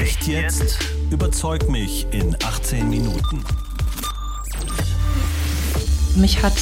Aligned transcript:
Echt 0.00 0.26
jetzt? 0.26 0.78
Überzeug 1.10 1.68
mich 1.70 2.06
in 2.10 2.36
18 2.44 2.88
Minuten. 2.88 3.42
Mich 6.16 6.42
hat 6.42 6.52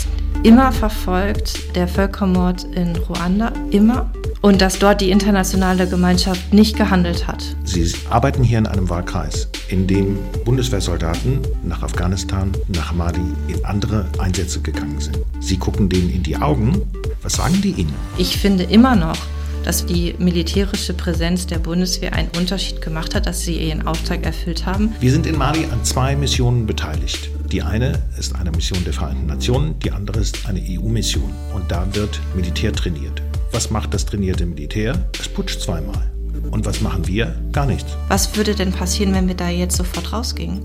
immer 0.44 0.70
verfolgt 0.72 1.74
der 1.74 1.88
Völkermord 1.88 2.64
in 2.64 2.94
Ruanda, 2.96 3.52
immer. 3.70 4.10
Und 4.40 4.60
dass 4.60 4.78
dort 4.78 5.00
die 5.00 5.10
internationale 5.10 5.88
Gemeinschaft 5.88 6.52
nicht 6.52 6.76
gehandelt 6.76 7.26
hat. 7.26 7.56
Sie 7.64 7.92
arbeiten 8.10 8.42
hier 8.42 8.58
in 8.58 8.66
einem 8.66 8.90
Wahlkreis, 8.90 9.48
in 9.68 9.86
dem 9.86 10.18
Bundeswehrsoldaten 10.44 11.40
nach 11.64 11.82
Afghanistan, 11.82 12.52
nach 12.68 12.92
Mali, 12.92 13.24
in 13.48 13.64
andere 13.64 14.06
Einsätze 14.18 14.60
gegangen 14.60 15.00
sind. 15.00 15.18
Sie 15.40 15.56
gucken 15.56 15.88
denen 15.88 16.10
in 16.10 16.22
die 16.22 16.36
Augen. 16.36 16.82
Was 17.22 17.34
sagen 17.34 17.60
die 17.62 17.70
ihnen? 17.70 17.94
Ich 18.18 18.36
finde 18.36 18.64
immer 18.64 18.94
noch, 18.94 19.16
dass 19.64 19.86
die 19.86 20.14
militärische 20.18 20.94
Präsenz 20.94 21.46
der 21.46 21.58
Bundeswehr 21.58 22.12
einen 22.12 22.28
Unterschied 22.38 22.80
gemacht 22.80 23.14
hat, 23.14 23.26
dass 23.26 23.42
sie 23.42 23.56
ihren 23.56 23.86
Auftrag 23.86 24.24
erfüllt 24.24 24.66
haben. 24.66 24.94
Wir 25.00 25.10
sind 25.10 25.26
in 25.26 25.36
Mali 25.36 25.64
an 25.64 25.84
zwei 25.84 26.14
Missionen 26.14 26.66
beteiligt. 26.66 27.30
Die 27.50 27.62
eine 27.62 28.02
ist 28.18 28.34
eine 28.34 28.50
Mission 28.50 28.82
der 28.84 28.92
Vereinten 28.92 29.26
Nationen, 29.26 29.78
die 29.78 29.90
andere 29.90 30.20
ist 30.20 30.46
eine 30.46 30.60
EU-Mission. 30.60 31.30
Und 31.54 31.70
da 31.70 31.86
wird 31.94 32.20
Militär 32.34 32.72
trainiert. 32.72 33.22
Was 33.52 33.70
macht 33.70 33.94
das 33.94 34.04
trainierte 34.06 34.46
Militär? 34.46 35.08
Es 35.18 35.28
putscht 35.28 35.60
zweimal. 35.60 36.10
Und 36.50 36.66
was 36.66 36.80
machen 36.80 37.06
wir? 37.06 37.34
Gar 37.52 37.66
nichts. 37.66 37.96
Was 38.08 38.36
würde 38.36 38.54
denn 38.54 38.72
passieren, 38.72 39.14
wenn 39.14 39.28
wir 39.28 39.36
da 39.36 39.48
jetzt 39.48 39.76
sofort 39.76 40.12
rausgingen? 40.12 40.64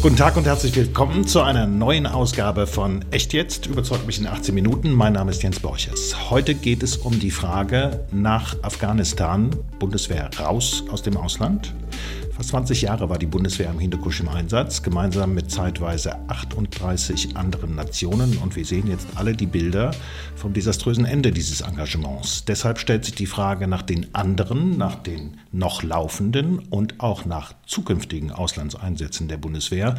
Guten 0.00 0.16
Tag 0.16 0.36
und 0.36 0.46
herzlich 0.46 0.74
willkommen 0.74 1.26
zu 1.26 1.42
einer 1.42 1.66
neuen 1.66 2.06
Ausgabe 2.06 2.66
von 2.66 3.04
Echt 3.10 3.32
jetzt, 3.32 3.66
überzeugt 3.66 4.06
mich 4.06 4.18
in 4.18 4.26
18 4.26 4.54
Minuten. 4.54 4.92
Mein 4.92 5.12
Name 5.12 5.30
ist 5.30 5.42
Jens 5.42 5.60
Borches. 5.60 6.30
Heute 6.30 6.54
geht 6.54 6.82
es 6.82 6.96
um 6.96 7.20
die 7.20 7.30
Frage 7.30 8.04
nach 8.10 8.56
Afghanistan, 8.62 9.50
Bundeswehr 9.78 10.30
raus 10.40 10.84
aus 10.90 11.02
dem 11.02 11.16
Ausland. 11.16 11.72
Fast 12.32 12.48
20 12.48 12.82
Jahre 12.82 13.10
war 13.10 13.18
die 13.18 13.26
Bundeswehr 13.26 13.70
im 13.70 13.78
Hindukusch 13.78 14.20
im 14.20 14.28
Einsatz, 14.28 14.82
gemeinsam 14.82 15.34
mit 15.34 15.50
zeitweise 15.50 16.16
38 16.28 17.36
anderen 17.36 17.74
Nationen. 17.74 18.38
Und 18.38 18.56
wir 18.56 18.64
sehen 18.64 18.88
jetzt 18.88 19.06
alle 19.16 19.34
die 19.34 19.46
Bilder 19.46 19.90
vom 20.34 20.54
desaströsen 20.54 21.04
Ende 21.04 21.30
dieses 21.30 21.60
Engagements. 21.60 22.46
Deshalb 22.46 22.78
stellt 22.78 23.04
sich 23.04 23.14
die 23.14 23.26
Frage 23.26 23.68
nach 23.68 23.82
den 23.82 24.14
anderen, 24.14 24.78
nach 24.78 24.96
den 24.96 25.38
noch 25.52 25.82
laufenden 25.82 26.58
und 26.58 27.00
auch 27.00 27.26
nach 27.26 27.54
zukünftigen 27.72 28.30
Auslandseinsätzen 28.30 29.26
der 29.28 29.38
Bundeswehr. 29.38 29.96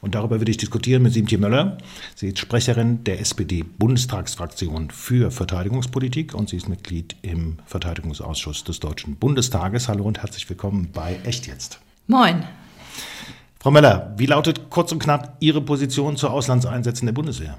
Und 0.00 0.14
darüber 0.14 0.40
will 0.40 0.48
ich 0.48 0.56
diskutieren 0.56 1.02
mit 1.02 1.12
Siemtje 1.12 1.38
Möller. 1.38 1.76
Sie 2.14 2.28
ist 2.28 2.38
Sprecherin 2.38 3.04
der 3.04 3.20
SPD-Bundestagsfraktion 3.20 4.90
für 4.90 5.30
Verteidigungspolitik 5.30 6.34
und 6.34 6.48
sie 6.48 6.56
ist 6.56 6.68
Mitglied 6.68 7.16
im 7.22 7.58
Verteidigungsausschuss 7.66 8.64
des 8.64 8.80
Deutschen 8.80 9.16
Bundestages. 9.16 9.88
Hallo 9.88 10.04
und 10.04 10.22
herzlich 10.22 10.48
willkommen 10.48 10.90
bei 10.92 11.18
Echt 11.24 11.46
jetzt. 11.46 11.80
Moin. 12.06 12.44
Frau 13.58 13.72
Möller, 13.72 14.14
wie 14.16 14.26
lautet 14.26 14.70
kurz 14.70 14.92
und 14.92 15.00
knapp 15.00 15.36
Ihre 15.40 15.60
Position 15.60 16.16
zu 16.16 16.28
Auslandseinsätzen 16.28 17.06
der 17.06 17.12
Bundeswehr? 17.12 17.58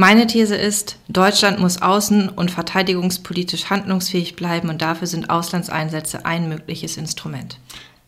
Meine 0.00 0.28
These 0.28 0.54
ist, 0.54 0.96
Deutschland 1.08 1.58
muss 1.58 1.82
außen- 1.82 2.28
und 2.28 2.52
verteidigungspolitisch 2.52 3.68
handlungsfähig 3.68 4.36
bleiben 4.36 4.68
und 4.68 4.80
dafür 4.80 5.08
sind 5.08 5.28
Auslandseinsätze 5.28 6.24
ein 6.24 6.48
mögliches 6.48 6.96
Instrument. 6.96 7.58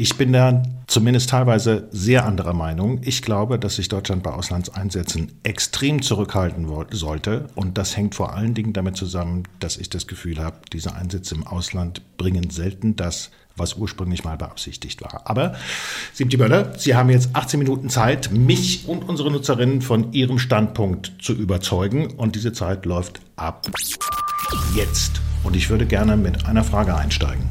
Ich 0.01 0.17
bin 0.17 0.33
da 0.33 0.63
zumindest 0.87 1.29
teilweise 1.29 1.87
sehr 1.91 2.25
anderer 2.25 2.55
Meinung. 2.55 3.01
Ich 3.03 3.21
glaube, 3.21 3.59
dass 3.59 3.77
sich 3.77 3.91
Deutschland 3.91 4.23
bei 4.23 4.31
Auslandseinsätzen 4.31 5.31
extrem 5.43 6.01
zurückhalten 6.01 6.67
sollte. 6.93 7.49
Und 7.55 7.77
das 7.77 7.99
hängt 7.99 8.15
vor 8.15 8.33
allen 8.33 8.55
Dingen 8.55 8.73
damit 8.73 8.97
zusammen, 8.97 9.43
dass 9.59 9.77
ich 9.77 9.91
das 9.91 10.07
Gefühl 10.07 10.39
habe, 10.39 10.57
diese 10.73 10.95
Einsätze 10.95 11.35
im 11.35 11.47
Ausland 11.47 12.01
bringen 12.17 12.49
selten 12.49 12.97
das, 12.97 13.31
was 13.57 13.75
ursprünglich 13.75 14.25
mal 14.25 14.39
beabsichtigt 14.39 15.03
war. 15.03 15.21
Aber, 15.27 15.55
Siebti 16.15 16.39
Böller, 16.39 16.79
Sie 16.79 16.95
haben 16.95 17.11
jetzt 17.11 17.29
18 17.35 17.59
Minuten 17.59 17.91
Zeit, 17.91 18.33
mich 18.33 18.89
und 18.89 19.07
unsere 19.07 19.31
Nutzerinnen 19.31 19.83
von 19.83 20.15
Ihrem 20.15 20.39
Standpunkt 20.39 21.13
zu 21.21 21.35
überzeugen. 21.35 22.15
Und 22.15 22.37
diese 22.37 22.55
Zeit 22.55 22.87
läuft 22.87 23.21
ab 23.37 23.67
jetzt. 24.75 25.21
Und 25.45 25.57
ich 25.57 25.69
würde 25.69 25.85
gerne 25.85 26.17
mit 26.17 26.47
einer 26.47 26.65
Frage 26.65 26.95
einsteigen. 26.95 27.51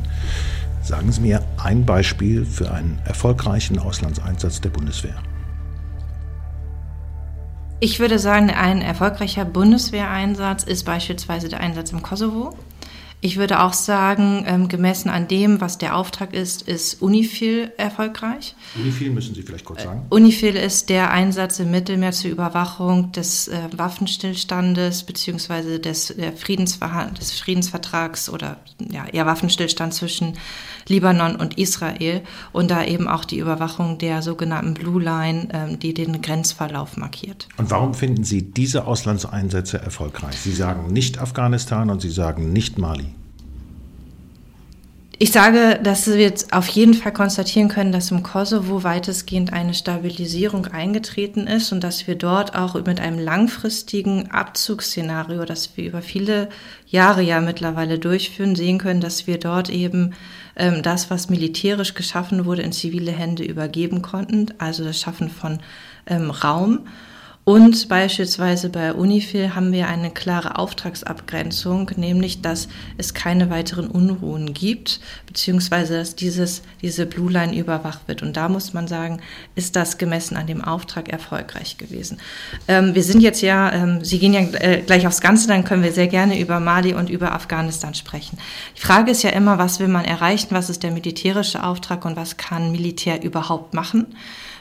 Sagen 0.82 1.12
Sie 1.12 1.22
mir 1.22 1.44
ein 1.58 1.86
Beispiel 1.86 2.46
für 2.46 2.72
einen 2.72 3.00
erfolgreichen 3.06 3.80
Auslandseinsatz 3.80 4.62
der 4.62 4.70
Bundeswehr. 4.70 5.16
Ich 7.82 8.00
würde 8.00 8.20
sagen, 8.20 8.50
ein 8.50 8.82
erfolgreicher 8.82 9.46
Bundeswehreinsatz 9.46 10.64
ist 10.64 10.84
beispielsweise 10.84 11.48
der 11.48 11.62
Einsatz 11.62 11.92
im 11.92 12.02
Kosovo. 12.02 12.58
Ich 13.22 13.36
würde 13.36 13.62
auch 13.62 13.74
sagen, 13.74 14.46
ähm, 14.48 14.70
gemessen 14.70 15.10
an 15.10 15.28
dem, 15.28 15.60
was 15.60 15.78
der 15.78 15.98
Auftrag 15.98 16.34
ist, 16.34 16.62
ist 16.62 17.02
Unifil 17.02 17.70
erfolgreich. 17.76 18.56
Unifil 18.76 19.10
müssen 19.10 19.36
Sie 19.36 19.42
vielleicht 19.42 19.66
kurz 19.66 19.84
sagen. 19.84 20.04
Äh, 20.10 20.16
Unifil 20.16 20.56
ist 20.56 20.90
der 20.90 21.12
Einsatz 21.12 21.60
im 21.60 21.70
Mittelmeer 21.70 22.14
zur 22.14 22.32
Überwachung 22.32 23.12
des 23.12 23.50
äh, 23.50 23.60
Waffenstillstandes 23.76 25.04
beziehungsweise 25.04 25.80
des, 25.80 26.12
äh, 26.12 26.32
des 26.32 27.32
Friedensvertrags 27.32 28.30
oder 28.30 28.58
ja, 28.90 29.06
eher 29.06 29.26
Waffenstillstand 29.26 29.94
zwischen 29.94 30.38
Libanon 30.88 31.36
und 31.36 31.58
Israel 31.58 32.22
und 32.54 32.72
da 32.72 32.86
eben 32.86 33.08
auch 33.08 33.26
die 33.26 33.40
Überwachung 33.40 33.98
der 33.98 34.22
sogenannten 34.22 34.74
Blue 34.74 35.02
Line, 35.02 35.50
ähm, 35.52 35.80
die 35.80 35.94
den 35.94 36.22
Grenzverlauf 36.22 36.96
markiert. 36.96 37.48
Und 37.58 37.70
warum 37.70 37.94
finden 37.94 38.24
Sie 38.24 38.42
diese 38.42 38.86
Auslandseinsätze 38.86 39.80
erfolgreich? 39.80 40.40
Sie 40.40 40.54
sagen 40.54 40.92
nicht 40.92 41.20
Afghanistan 41.20 41.90
und 41.90 42.02
Sie 42.02 42.10
sagen 42.10 42.54
nicht 42.54 42.78
Mali. 42.78 43.09
Ich 45.22 45.34
sage, 45.34 45.78
dass 45.84 46.08
wir 46.08 46.16
jetzt 46.16 46.54
auf 46.54 46.70
jeden 46.70 46.94
Fall 46.94 47.12
konstatieren 47.12 47.68
können, 47.68 47.92
dass 47.92 48.10
im 48.10 48.24
Kosovo 48.24 48.86
weitestgehend 48.86 49.52
eine 49.52 49.74
Stabilisierung 49.74 50.68
eingetreten 50.68 51.46
ist 51.46 51.74
und 51.74 51.84
dass 51.84 52.08
wir 52.08 52.16
dort 52.16 52.56
auch 52.56 52.76
mit 52.86 53.02
einem 53.02 53.20
langfristigen 53.20 54.32
Abzugsszenario, 54.32 55.44
das 55.44 55.76
wir 55.76 55.86
über 55.86 56.02
viele 56.02 56.48
Jahre 56.88 57.22
ja 57.22 57.42
mittlerweile 57.42 58.00
durchführen, 58.00 58.56
sehen 58.56 58.78
können, 58.78 59.02
dass 59.02 59.28
wir 59.28 59.40
dort 59.40 59.70
eben 59.70 60.14
ähm, 60.56 60.84
das, 60.84 61.12
was 61.12 61.30
militärisch 61.30 61.96
geschaffen 61.96 62.46
wurde, 62.46 62.62
in 62.62 62.72
zivile 62.72 63.12
Hände 63.12 63.44
übergeben 63.44 64.02
konnten, 64.02 64.46
also 64.58 64.86
das 64.86 65.02
Schaffen 65.02 65.30
von 65.30 65.60
ähm, 66.08 66.32
Raum 66.32 66.88
und 67.50 67.90
beispielsweise 67.90 68.70
bei 68.70 68.94
Unifil 68.94 69.56
haben 69.56 69.72
wir 69.72 69.88
eine 69.88 70.12
klare 70.12 70.60
Auftragsabgrenzung, 70.60 71.90
nämlich 71.96 72.44
dass 72.44 72.68
es 73.00 73.16
keine 73.16 73.50
weiteren 73.50 73.88
Unruhen 73.88 74.54
gibt, 74.54 75.00
beziehungsweise 75.26 75.98
dass 75.98 76.16
dieses, 76.16 76.62
diese 76.84 77.08
Blue 77.08 77.32
Line 77.32 77.58
überwacht 77.58 78.02
wird. 78.08 78.22
Und 78.22 78.38
da 78.38 78.50
muss 78.50 78.74
man 78.74 78.88
sagen, 78.88 79.20
ist 79.56 79.76
das 79.76 79.98
gemessen 79.98 80.38
an 80.38 80.46
dem 80.46 80.64
Auftrag 80.64 81.10
erfolgreich 81.10 81.80
gewesen. 81.80 82.20
Ähm, 82.68 82.94
wir 82.94 83.02
sind 83.02 83.20
jetzt 83.22 83.42
ja, 83.42 83.74
ähm, 83.74 84.04
Sie 84.04 84.20
gehen 84.20 84.36
ja 84.36 84.42
äh, 84.42 84.84
gleich 84.86 85.08
aufs 85.08 85.20
Ganze, 85.20 85.48
dann 85.48 85.64
können 85.64 85.82
wir 85.82 85.92
sehr 85.92 86.06
gerne 86.06 86.40
über 86.40 86.60
Mali 86.60 86.94
und 86.94 87.10
über 87.10 87.34
Afghanistan 87.34 87.96
sprechen. 87.96 88.38
Die 88.78 88.82
Frage 88.82 89.10
ist 89.10 89.24
ja 89.24 89.32
immer, 89.32 89.58
was 89.58 89.80
will 89.80 89.88
man 89.88 90.06
erreichen, 90.06 90.50
was 90.52 90.70
ist 90.70 90.84
der 90.84 90.92
militärische 90.92 91.64
Auftrag 91.64 92.06
und 92.06 92.16
was 92.16 92.38
kann 92.38 92.72
Militär 92.72 93.24
überhaupt 93.24 93.74
machen? 93.74 94.06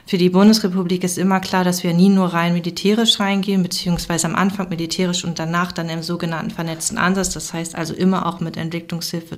Für 0.08 0.16
die 0.16 0.30
Bundesrepublik 0.30 1.04
ist 1.04 1.18
immer 1.18 1.38
klar, 1.38 1.64
dass 1.64 1.82
wir 1.82 1.92
nie 1.92 2.08
nur 2.08 2.32
rein 2.32 2.54
militärisch 2.54 3.20
reingehen, 3.20 3.62
beziehungsweise 3.62 4.26
am 4.26 4.36
Anfang 4.36 4.70
militärisch 4.70 5.22
und 5.22 5.38
danach 5.38 5.70
dann 5.70 5.90
im 5.90 6.02
sogenannten 6.02 6.50
vernetzten 6.50 6.96
Ansatz. 6.96 7.34
Das 7.34 7.52
heißt 7.52 7.74
also 7.74 7.92
immer 7.92 8.24
auch 8.24 8.40
mit 8.40 8.56
Entwicklungshilfe, 8.56 9.36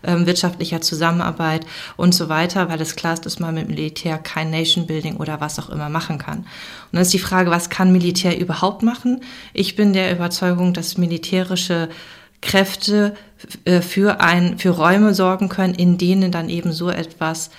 äh, 0.00 0.16
wirtschaftlicher 0.24 0.80
Zusammenarbeit 0.80 1.66
und 1.98 2.14
so 2.14 2.30
weiter, 2.30 2.70
weil 2.70 2.80
es 2.80 2.96
klar 2.96 3.12
ist, 3.12 3.26
dass 3.26 3.40
man 3.40 3.56
mit 3.56 3.68
Militär 3.68 4.16
kein 4.16 4.50
Nation 4.50 4.86
Building 4.86 5.18
oder 5.18 5.42
was 5.42 5.58
auch 5.58 5.68
immer 5.68 5.90
machen 5.90 6.16
kann. 6.16 6.38
Und 6.38 6.46
dann 6.92 7.02
ist 7.02 7.12
die 7.12 7.18
Frage, 7.18 7.50
was 7.50 7.68
kann 7.68 7.92
Militär 7.92 8.40
überhaupt 8.40 8.82
machen? 8.82 9.20
Ich 9.52 9.76
bin 9.76 9.92
der 9.92 10.10
Überzeugung, 10.12 10.72
dass 10.72 10.96
militärische 10.96 11.90
Kräfte 12.40 13.14
äh, 13.66 13.82
für 13.82 14.18
ein, 14.22 14.56
für 14.56 14.70
Räume 14.70 15.12
sorgen 15.12 15.50
können, 15.50 15.74
in 15.74 15.98
denen 15.98 16.32
dann 16.32 16.48
eben 16.48 16.72
so 16.72 16.88
etwas 16.88 17.50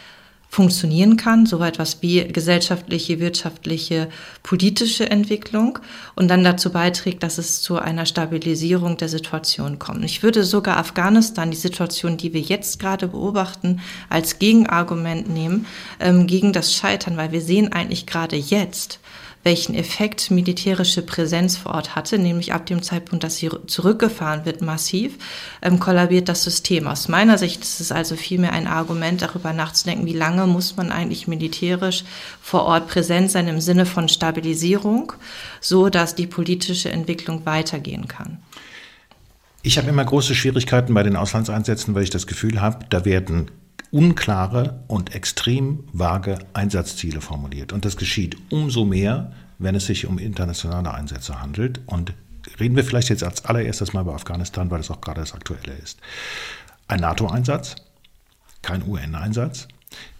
funktionieren 0.50 1.18
kann, 1.18 1.46
so 1.46 1.62
etwas 1.62 2.02
wie 2.02 2.26
gesellschaftliche, 2.28 3.20
wirtschaftliche, 3.20 4.10
politische 4.44 5.10
Entwicklung 5.10 5.80
und 6.16 6.30
dann 6.30 6.44
dazu 6.44 6.72
beiträgt, 6.72 7.22
dass 7.22 7.38
es 7.38 7.62
zu 7.62 7.78
einer 7.78 8.06
Stabilisierung 8.06 8.98
der 8.98 9.10
Situation 9.10 9.78
kommt. 9.78 10.06
Ich 10.06 10.24
würde 10.24 10.44
sogar 10.44 10.78
Afghanistan, 10.78 11.52
die 11.52 11.58
Situation, 11.58 12.18
die 12.18 12.34
wir 12.34 12.42
jetzt 12.42 12.80
gerade 12.80 13.10
beobachten, 13.10 13.82
als 14.10 14.40
Gegenargument 14.40 15.30
nehmen 15.30 15.66
ähm, 16.00 16.28
gegen 16.28 16.54
das 16.54 16.74
Scheitern, 16.74 17.18
weil 17.18 17.32
wir 17.32 17.42
sehen 17.42 17.74
eigentlich 17.74 18.06
gerade 18.06 18.38
jetzt, 18.38 19.00
welchen 19.44 19.76
Effekt 19.76 20.30
militärische 20.32 21.02
Präsenz 21.02 21.58
vor 21.58 21.74
Ort 21.74 21.96
hatte, 21.96 22.20
nämlich 22.20 22.54
ab 22.54 22.66
dem 22.66 22.82
Zeitpunkt, 22.82 23.24
dass 23.24 23.38
sie 23.38 23.50
zurückgefahren 23.68 24.46
wird 24.46 24.62
massiv, 24.62 25.18
ähm, 25.62 25.80
kollabiert 25.80 26.28
das 26.30 26.44
System. 26.44 26.88
Aus 26.88 27.08
meiner 27.08 27.38
Sicht 27.38 27.64
ist 27.64 27.80
es 27.80 27.92
also 27.92 28.16
vielmehr 28.16 28.54
ein 28.54 28.68
Argument, 28.68 29.22
darüber 29.22 29.54
nachzudenken, 29.54 30.06
wie 30.06 30.14
lange 30.14 30.48
muss 30.48 30.76
man 30.76 30.92
eigentlich 30.92 31.28
militärisch 31.28 32.04
vor 32.42 32.64
Ort 32.64 32.88
präsent 32.88 33.32
sein 33.32 33.48
im 33.48 33.62
Sinne 33.62 33.86
von 33.86 34.10
Stabilisierung, 34.10 35.14
so 35.62 35.90
dass 35.90 36.16
die 36.16 36.28
politische 36.28 36.90
Entwicklung 36.90 37.46
weitergehen 37.46 38.08
kann. 38.08 38.40
Ich 39.64 39.78
habe 39.78 39.90
immer 39.90 40.06
große 40.06 40.36
Schwierigkeiten 40.36 40.94
bei 40.94 41.04
den 41.04 41.16
Auslandseinsätzen, 41.16 41.94
weil 41.96 42.04
ich 42.04 42.10
das 42.10 42.28
Gefühl 42.28 42.62
habe, 42.62 42.86
da 42.90 43.06
werden 43.06 43.52
unklare 43.92 44.84
und 44.88 45.16
extrem 45.16 45.84
vage 45.94 46.40
Einsatzziele 46.54 47.22
formuliert. 47.22 47.74
Und 47.74 47.86
das 47.86 47.98
geschieht 47.98 48.38
umso 48.50 48.86
mehr, 48.86 49.32
wenn 49.60 49.76
es 49.76 49.86
sich 49.86 50.06
um 50.06 50.20
internationale 50.20 50.94
Einsätze 50.94 51.42
handelt. 51.42 51.82
Und 51.86 52.14
reden 52.60 52.76
wir 52.76 52.84
vielleicht 52.84 53.10
jetzt 53.10 53.24
als 53.24 53.46
allererstes 53.46 53.94
mal 53.94 54.02
über 54.02 54.16
Afghanistan, 54.16 54.70
weil 54.72 54.82
es 54.82 54.92
auch 54.92 55.02
gerade 55.02 55.22
das 55.22 55.34
Aktuelle 55.34 55.74
ist. 55.74 56.00
Ein 56.88 57.00
NATO-Einsatz, 57.02 57.76
kein 58.62 58.88
UN-Einsatz. 58.88 59.68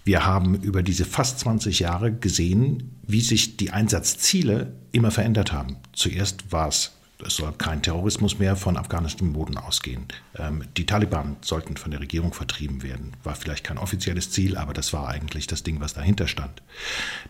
Wir 0.04 0.26
haben 0.26 0.56
über 0.56 0.84
diese 0.84 1.06
fast 1.06 1.40
20 1.40 1.80
Jahre 1.80 2.14
gesehen, 2.14 2.96
wie 3.04 3.22
sich 3.22 3.58
die 3.58 3.72
Einsatzziele 3.72 4.74
immer 4.92 5.12
verändert 5.12 5.52
haben. 5.52 5.78
Zuerst 5.92 6.52
war 6.52 6.70
es 6.70 6.97
es 7.26 7.36
soll 7.36 7.52
kein 7.54 7.82
Terrorismus 7.82 8.40
mehr 8.40 8.56
von 8.56 8.78
Afghanistan 8.78 9.28
im 9.28 9.34
Boden 9.34 9.58
ausgehen. 9.58 10.06
Ähm, 10.38 10.64
die 10.78 10.86
Taliban 10.86 11.38
sollten 11.42 11.78
von 11.78 11.92
der 11.92 12.00
Regierung 12.00 12.34
vertrieben 12.34 12.84
werden. 12.84 13.14
War 13.24 13.36
vielleicht 13.36 13.64
kein 13.64 13.78
offizielles 13.78 14.32
Ziel, 14.32 14.58
aber 14.58 14.74
das 14.74 14.94
war 14.94 15.08
eigentlich 15.08 15.48
das 15.48 15.64
Ding, 15.64 15.80
was 15.80 15.94
dahinter 15.94 16.28
stand. 16.28 16.62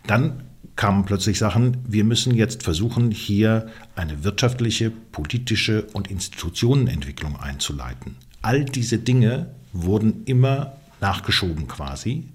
Dann 0.06 0.44
kamen 0.76 1.06
plötzlich 1.06 1.40
Sachen, 1.40 1.78
wir 1.88 2.04
müssen 2.04 2.36
jetzt 2.36 2.64
versuchen, 2.64 3.12
hier 3.12 3.68
eine 3.96 4.24
wirtschaftliche, 4.24 4.92
politische 4.92 5.88
und 5.94 6.10
Institutionenentwicklung 6.10 7.40
einzuleiten. 7.40 8.18
All 8.42 8.66
diese 8.66 9.00
Dinge 9.00 9.52
wurden 9.74 10.24
immer 10.26 10.78
nachgeschoben 11.02 11.68
quasi. 11.68 12.26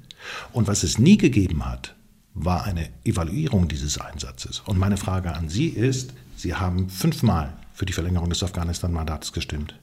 Und 0.52 0.68
was 0.68 0.82
es 0.82 0.98
nie 0.98 1.16
gegeben 1.16 1.66
hat, 1.66 1.94
war 2.34 2.64
eine 2.64 2.88
Evaluierung 3.04 3.68
dieses 3.68 4.00
Einsatzes. 4.00 4.60
Und 4.66 4.78
meine 4.78 4.96
Frage 4.96 5.34
an 5.34 5.48
Sie 5.48 5.66
ist, 5.68 6.12
Sie 6.36 6.54
haben 6.54 6.88
fünfmal 6.88 7.52
für 7.74 7.86
die 7.86 7.92
Verlängerung 7.92 8.28
des 8.28 8.42
Afghanistan-Mandats 8.42 9.32
gestimmt. 9.32 9.74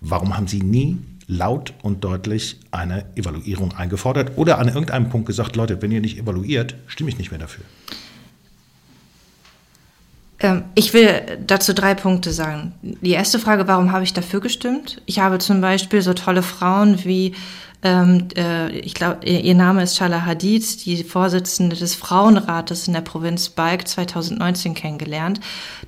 Warum 0.00 0.36
haben 0.36 0.46
Sie 0.46 0.62
nie 0.62 0.98
laut 1.26 1.72
und 1.82 2.04
deutlich 2.04 2.60
eine 2.70 3.06
Evaluierung 3.16 3.72
eingefordert 3.72 4.36
oder 4.36 4.58
an 4.58 4.68
irgendeinem 4.68 5.08
Punkt 5.08 5.26
gesagt, 5.26 5.56
Leute, 5.56 5.80
wenn 5.80 5.90
ihr 5.90 6.00
nicht 6.00 6.18
evaluiert, 6.18 6.74
stimme 6.86 7.08
ich 7.08 7.18
nicht 7.18 7.30
mehr 7.30 7.40
dafür? 7.40 7.64
Ähm, 10.40 10.64
ich 10.74 10.92
will 10.92 11.38
dazu 11.46 11.72
drei 11.72 11.94
Punkte 11.94 12.32
sagen. 12.32 12.72
Die 12.82 13.12
erste 13.12 13.38
Frage, 13.38 13.66
warum 13.66 13.92
habe 13.92 14.04
ich 14.04 14.12
dafür 14.12 14.40
gestimmt? 14.40 15.00
Ich 15.06 15.18
habe 15.18 15.38
zum 15.38 15.60
Beispiel 15.60 16.02
so 16.02 16.12
tolle 16.12 16.42
Frauen 16.42 17.04
wie 17.04 17.34
ähm, 17.84 18.28
äh, 18.36 18.70
ich 18.78 18.94
glaube, 18.94 19.24
ihr 19.26 19.54
Name 19.54 19.82
ist 19.82 19.96
Shala 19.96 20.24
Hadid, 20.24 20.84
die 20.86 21.04
Vorsitzende 21.04 21.76
des 21.76 21.94
Frauenrates 21.94 22.88
in 22.88 22.94
der 22.94 23.02
Provinz 23.02 23.50
Balk 23.50 23.86
2019 23.86 24.74
kennengelernt, 24.74 25.40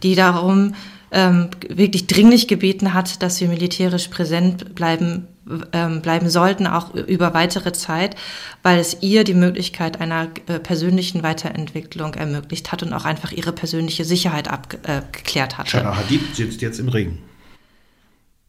die 0.03 0.15
darum 0.15 0.75
ähm, 1.11 1.49
wirklich 1.69 2.07
dringlich 2.07 2.47
gebeten 2.47 2.95
hat, 2.95 3.23
dass 3.23 3.41
wir 3.41 3.49
militärisch 3.49 4.09
präsent 4.09 4.75
bleiben 4.75 5.27
ähm, 5.73 6.03
bleiben 6.03 6.29
sollten, 6.29 6.67
auch 6.67 6.93
über 6.95 7.33
weitere 7.33 7.73
Zeit, 7.73 8.17
weil 8.65 8.81
es 8.81 8.99
ihr 9.01 9.23
die 9.23 9.35
Möglichkeit 9.35 10.01
einer 10.01 10.29
äh, 10.49 10.59
persönlichen 10.59 11.23
Weiterentwicklung 11.23 12.15
ermöglicht 12.15 12.73
hat 12.73 12.83
und 12.83 12.93
auch 12.93 13.05
einfach 13.05 13.31
ihre 13.31 13.53
persönliche 13.53 14.05
Sicherheit 14.05 14.49
abgeklärt 14.49 15.53
äh, 15.53 15.57
hat. 15.57 15.69
Shala 15.69 15.97
Hadid 15.97 16.35
sitzt 16.35 16.63
jetzt 16.63 16.81
im 16.81 16.89
Regen. 16.89 17.19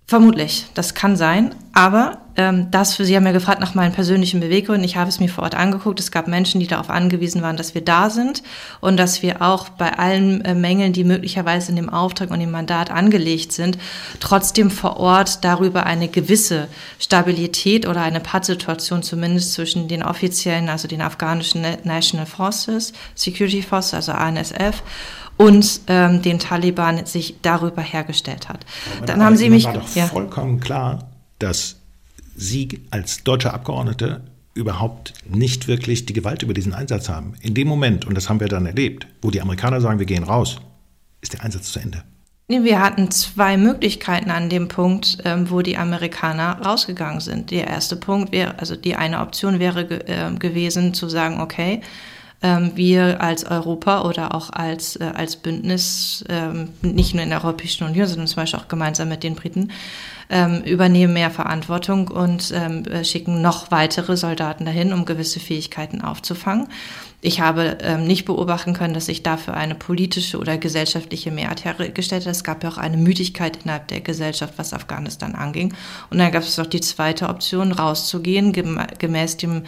Vermutlich, 0.08 0.66
das 0.74 0.96
kann 0.96 1.16
sein. 1.18 1.54
Aber 1.74 2.22
das 2.38 2.96
für 2.96 3.04
Sie 3.04 3.16
haben 3.16 3.26
ja 3.26 3.32
gefragt 3.32 3.60
nach 3.60 3.74
meinen 3.74 3.94
persönlichen 3.94 4.40
Beweggründen. 4.40 4.84
Ich 4.84 4.96
habe 4.96 5.10
es 5.10 5.20
mir 5.20 5.28
vor 5.28 5.44
Ort 5.44 5.56
angeguckt. 5.56 6.00
Es 6.00 6.12
gab 6.12 6.28
Menschen, 6.28 6.60
die 6.60 6.68
darauf 6.68 6.92
angewiesen 6.92 7.42
waren, 7.42 7.58
dass 7.58 7.74
wir 7.74 7.84
da 7.84 8.12
sind 8.12 8.44
und 8.80 8.98
dass 8.98 9.24
wir 9.24 9.42
auch 9.42 9.70
bei 9.70 9.98
allen 9.98 10.46
äh, 10.46 10.54
Mängeln, 10.54 10.94
die 10.94 11.04
möglicherweise 11.04 11.72
in 11.72 11.78
dem 11.78 11.90
Auftrag 11.90 12.30
und 12.30 12.40
dem 12.40 12.52
Mandat 12.52 12.92
angelegt 12.92 13.54
sind, 13.54 13.80
trotzdem 14.20 14.70
vor 14.70 14.98
Ort 14.98 15.44
darüber 15.44 15.88
eine 15.88 16.10
gewisse 16.10 16.68
Stabilität 17.00 17.88
oder 17.88 18.02
eine 18.02 18.20
Pattsituation 18.20 19.02
zumindest 19.02 19.54
zwischen 19.54 19.88
den 19.88 20.04
offiziellen, 20.04 20.70
also 20.70 20.88
den 20.88 21.02
afghanischen 21.02 21.66
National 21.86 22.28
Forces, 22.28 22.94
Security 23.16 23.64
Forces, 23.64 23.96
also 23.96 24.12
ANSF 24.12 24.84
und 25.38 25.82
ähm, 25.88 26.22
den 26.22 26.38
Taliban 26.38 27.04
sich 27.08 27.38
darüber 27.42 27.82
hergestellt 27.82 28.48
hat. 28.50 28.66
Aber 28.98 29.06
Dann 29.08 29.24
haben 29.24 29.38
Sie 29.38 29.50
mich 29.50 29.66
war 29.66 29.74
doch 29.74 29.96
ja. 29.96 30.06
vollkommen 30.06 30.60
klar, 30.60 31.10
dass 31.40 31.77
Sie 32.40 32.82
als 32.92 33.24
deutsche 33.24 33.52
Abgeordnete 33.52 34.22
überhaupt 34.54 35.14
nicht 35.28 35.68
wirklich 35.68 36.06
die 36.06 36.14
Gewalt 36.14 36.44
über 36.44 36.54
diesen 36.54 36.74
Einsatz 36.74 37.10
haben. 37.10 37.34
In 37.42 37.56
dem 37.56 37.68
Moment, 37.68 38.06
und 38.06 38.16
das 38.16 38.30
haben 38.30 38.40
wir 38.40 38.48
dann 38.48 38.68
erlebt, 38.68 39.08
wo 39.24 39.32
die 39.32 39.42
Amerikaner 39.42 39.82
sagen, 39.82 39.98
wir 39.98 40.06
gehen 40.06 40.24
raus, 40.24 40.58
ist 41.20 41.34
der 41.34 41.44
Einsatz 41.44 41.72
zu 41.72 41.80
Ende. 41.80 42.04
Wir 42.48 42.80
hatten 42.80 43.12
zwei 43.12 43.58
Möglichkeiten 43.58 44.30
an 44.30 44.50
dem 44.50 44.68
Punkt, 44.68 45.18
ähm, 45.26 45.50
wo 45.50 45.62
die 45.62 45.78
Amerikaner 45.78 46.62
rausgegangen 46.64 47.20
sind. 47.20 47.52
Der 47.52 47.68
erste 47.68 47.96
Punkt 47.98 48.32
wäre, 48.32 48.58
also 48.60 48.76
die 48.76 48.96
eine 48.96 49.20
Option 49.20 49.60
wäre 49.60 49.82
äh, 50.08 50.34
gewesen 50.38 50.94
zu 50.94 51.10
sagen, 51.10 51.42
okay, 51.42 51.82
ähm, 52.42 52.72
wir 52.76 53.20
als 53.20 53.46
Europa 53.46 54.04
oder 54.04 54.36
auch 54.36 54.52
als, 54.52 54.96
äh, 54.96 55.12
als 55.14 55.36
Bündnis, 55.36 56.24
ähm, 56.30 56.70
nicht 56.82 57.16
nur 57.16 57.24
in 57.24 57.32
der 57.32 57.44
Europäischen 57.44 57.84
Union, 57.84 58.08
sondern 58.08 58.28
zum 58.28 58.38
Beispiel 58.38 58.60
auch 58.60 58.68
gemeinsam 58.68 59.10
mit 59.10 59.24
den 59.24 59.36
Briten, 59.36 59.72
ähm, 60.30 60.62
übernehmen 60.64 61.14
mehr 61.14 61.32
Verantwortung 61.32 62.08
und 62.10 62.52
ähm, 62.54 62.86
äh, 62.86 63.04
schicken 63.04 63.42
noch 63.42 63.72
weitere 63.72 64.18
Soldaten 64.18 64.66
dahin, 64.66 64.94
um 64.94 65.06
gewisse 65.06 65.40
Fähigkeiten 65.40 66.02
aufzufangen. 66.02 66.68
Ich 67.22 67.42
habe 67.42 67.78
ähm, 67.82 68.06
nicht 68.06 68.26
beobachten 68.26 68.74
können, 68.74 68.94
dass 68.94 69.08
sich 69.08 69.24
dafür 69.24 69.56
eine 69.56 69.74
politische 69.74 70.38
oder 70.38 70.58
gesellschaftliche 70.58 71.32
Mehrheit 71.32 71.66
hergestellt 71.66 72.26
hat. 72.26 72.32
Es 72.32 72.44
gab 72.44 72.64
ja 72.64 72.70
auch 72.70 72.78
eine 72.78 72.98
Müdigkeit 72.98 73.60
innerhalb 73.64 73.88
der 73.88 74.02
Gesellschaft, 74.02 74.54
was 74.58 74.74
Afghanistan 74.74 75.34
anging. 75.34 75.74
Und 76.10 76.20
dann 76.20 76.32
gab 76.32 76.44
es 76.44 76.58
noch 76.58 76.68
die 76.68 76.82
zweite 76.82 77.30
Option, 77.30 77.72
rauszugehen, 77.72 78.54
gemäß 79.00 79.38
dem 79.38 79.64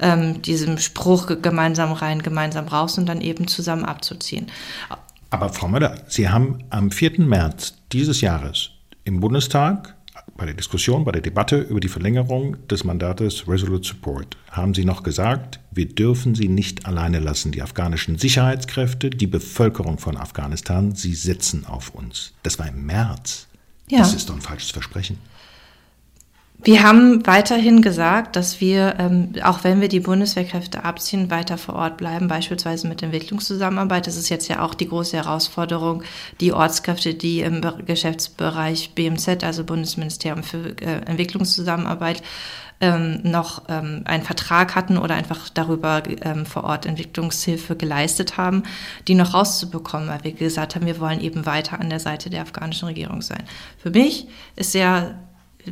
ähm, 0.00 0.42
diesem 0.42 0.78
Spruch 0.78 1.30
gemeinsam 1.42 1.92
rein, 1.92 2.22
gemeinsam 2.22 2.68
raus 2.68 2.98
und 2.98 3.06
dann 3.06 3.20
eben 3.20 3.48
zusammen 3.48 3.84
abzuziehen. 3.84 4.46
Aber 5.30 5.50
Frau 5.50 5.68
Möller, 5.68 5.96
Sie 6.08 6.28
haben 6.28 6.64
am 6.70 6.90
4. 6.90 7.20
März 7.20 7.74
dieses 7.92 8.20
Jahres 8.20 8.70
im 9.04 9.20
Bundestag 9.20 9.94
bei 10.36 10.46
der 10.46 10.54
Diskussion, 10.54 11.04
bei 11.04 11.12
der 11.12 11.22
Debatte 11.22 11.58
über 11.58 11.80
die 11.80 11.88
Verlängerung 11.88 12.56
des 12.68 12.84
Mandates 12.84 13.46
Resolute 13.48 13.86
Support 13.86 14.36
haben 14.50 14.74
Sie 14.74 14.84
noch 14.84 15.02
gesagt, 15.02 15.60
wir 15.70 15.86
dürfen 15.86 16.34
sie 16.34 16.48
nicht 16.48 16.86
alleine 16.86 17.20
lassen. 17.20 17.52
Die 17.52 17.62
afghanischen 17.62 18.18
Sicherheitskräfte, 18.18 19.10
die 19.10 19.26
Bevölkerung 19.26 19.98
von 19.98 20.16
Afghanistan, 20.16 20.94
sie 20.94 21.14
setzen 21.14 21.64
auf 21.64 21.90
uns. 21.94 22.32
Das 22.42 22.58
war 22.58 22.68
im 22.68 22.86
März. 22.86 23.46
Ja. 23.88 23.98
Das 23.98 24.14
ist 24.14 24.28
doch 24.28 24.34
ein 24.34 24.40
falsches 24.40 24.70
Versprechen. 24.70 25.18
Wir 26.62 26.82
haben 26.82 27.26
weiterhin 27.26 27.80
gesagt, 27.80 28.36
dass 28.36 28.60
wir, 28.60 28.96
ähm, 28.98 29.32
auch 29.42 29.64
wenn 29.64 29.80
wir 29.80 29.88
die 29.88 30.00
Bundeswehrkräfte 30.00 30.84
abziehen, 30.84 31.30
weiter 31.30 31.56
vor 31.56 31.74
Ort 31.76 31.96
bleiben, 31.96 32.28
beispielsweise 32.28 32.86
mit 32.86 33.02
Entwicklungszusammenarbeit. 33.02 34.06
Das 34.06 34.16
ist 34.16 34.28
jetzt 34.28 34.48
ja 34.48 34.60
auch 34.62 34.74
die 34.74 34.88
große 34.88 35.16
Herausforderung, 35.16 36.02
die 36.40 36.52
Ortskräfte, 36.52 37.14
die 37.14 37.40
im 37.40 37.62
Geschäftsbereich 37.86 38.94
BMZ, 38.94 39.42
also 39.42 39.64
Bundesministerium 39.64 40.42
für 40.42 40.76
äh, 40.82 41.00
Entwicklungszusammenarbeit, 41.06 42.22
ähm, 42.82 43.20
noch 43.22 43.62
ähm, 43.68 44.02
einen 44.04 44.22
Vertrag 44.22 44.74
hatten 44.74 44.98
oder 44.98 45.14
einfach 45.14 45.48
darüber 45.48 46.02
ähm, 46.22 46.44
vor 46.44 46.64
Ort 46.64 46.84
Entwicklungshilfe 46.84 47.76
geleistet 47.76 48.36
haben, 48.36 48.64
die 49.08 49.14
noch 49.14 49.32
rauszubekommen, 49.32 50.08
weil 50.08 50.24
wir 50.24 50.32
gesagt 50.32 50.74
haben, 50.74 50.86
wir 50.86 51.00
wollen 51.00 51.20
eben 51.20 51.46
weiter 51.46 51.80
an 51.80 51.88
der 51.88 52.00
Seite 52.00 52.28
der 52.28 52.42
afghanischen 52.42 52.88
Regierung 52.88 53.22
sein. 53.22 53.44
Für 53.78 53.90
mich 53.90 54.28
ist 54.56 54.72
sehr 54.72 55.14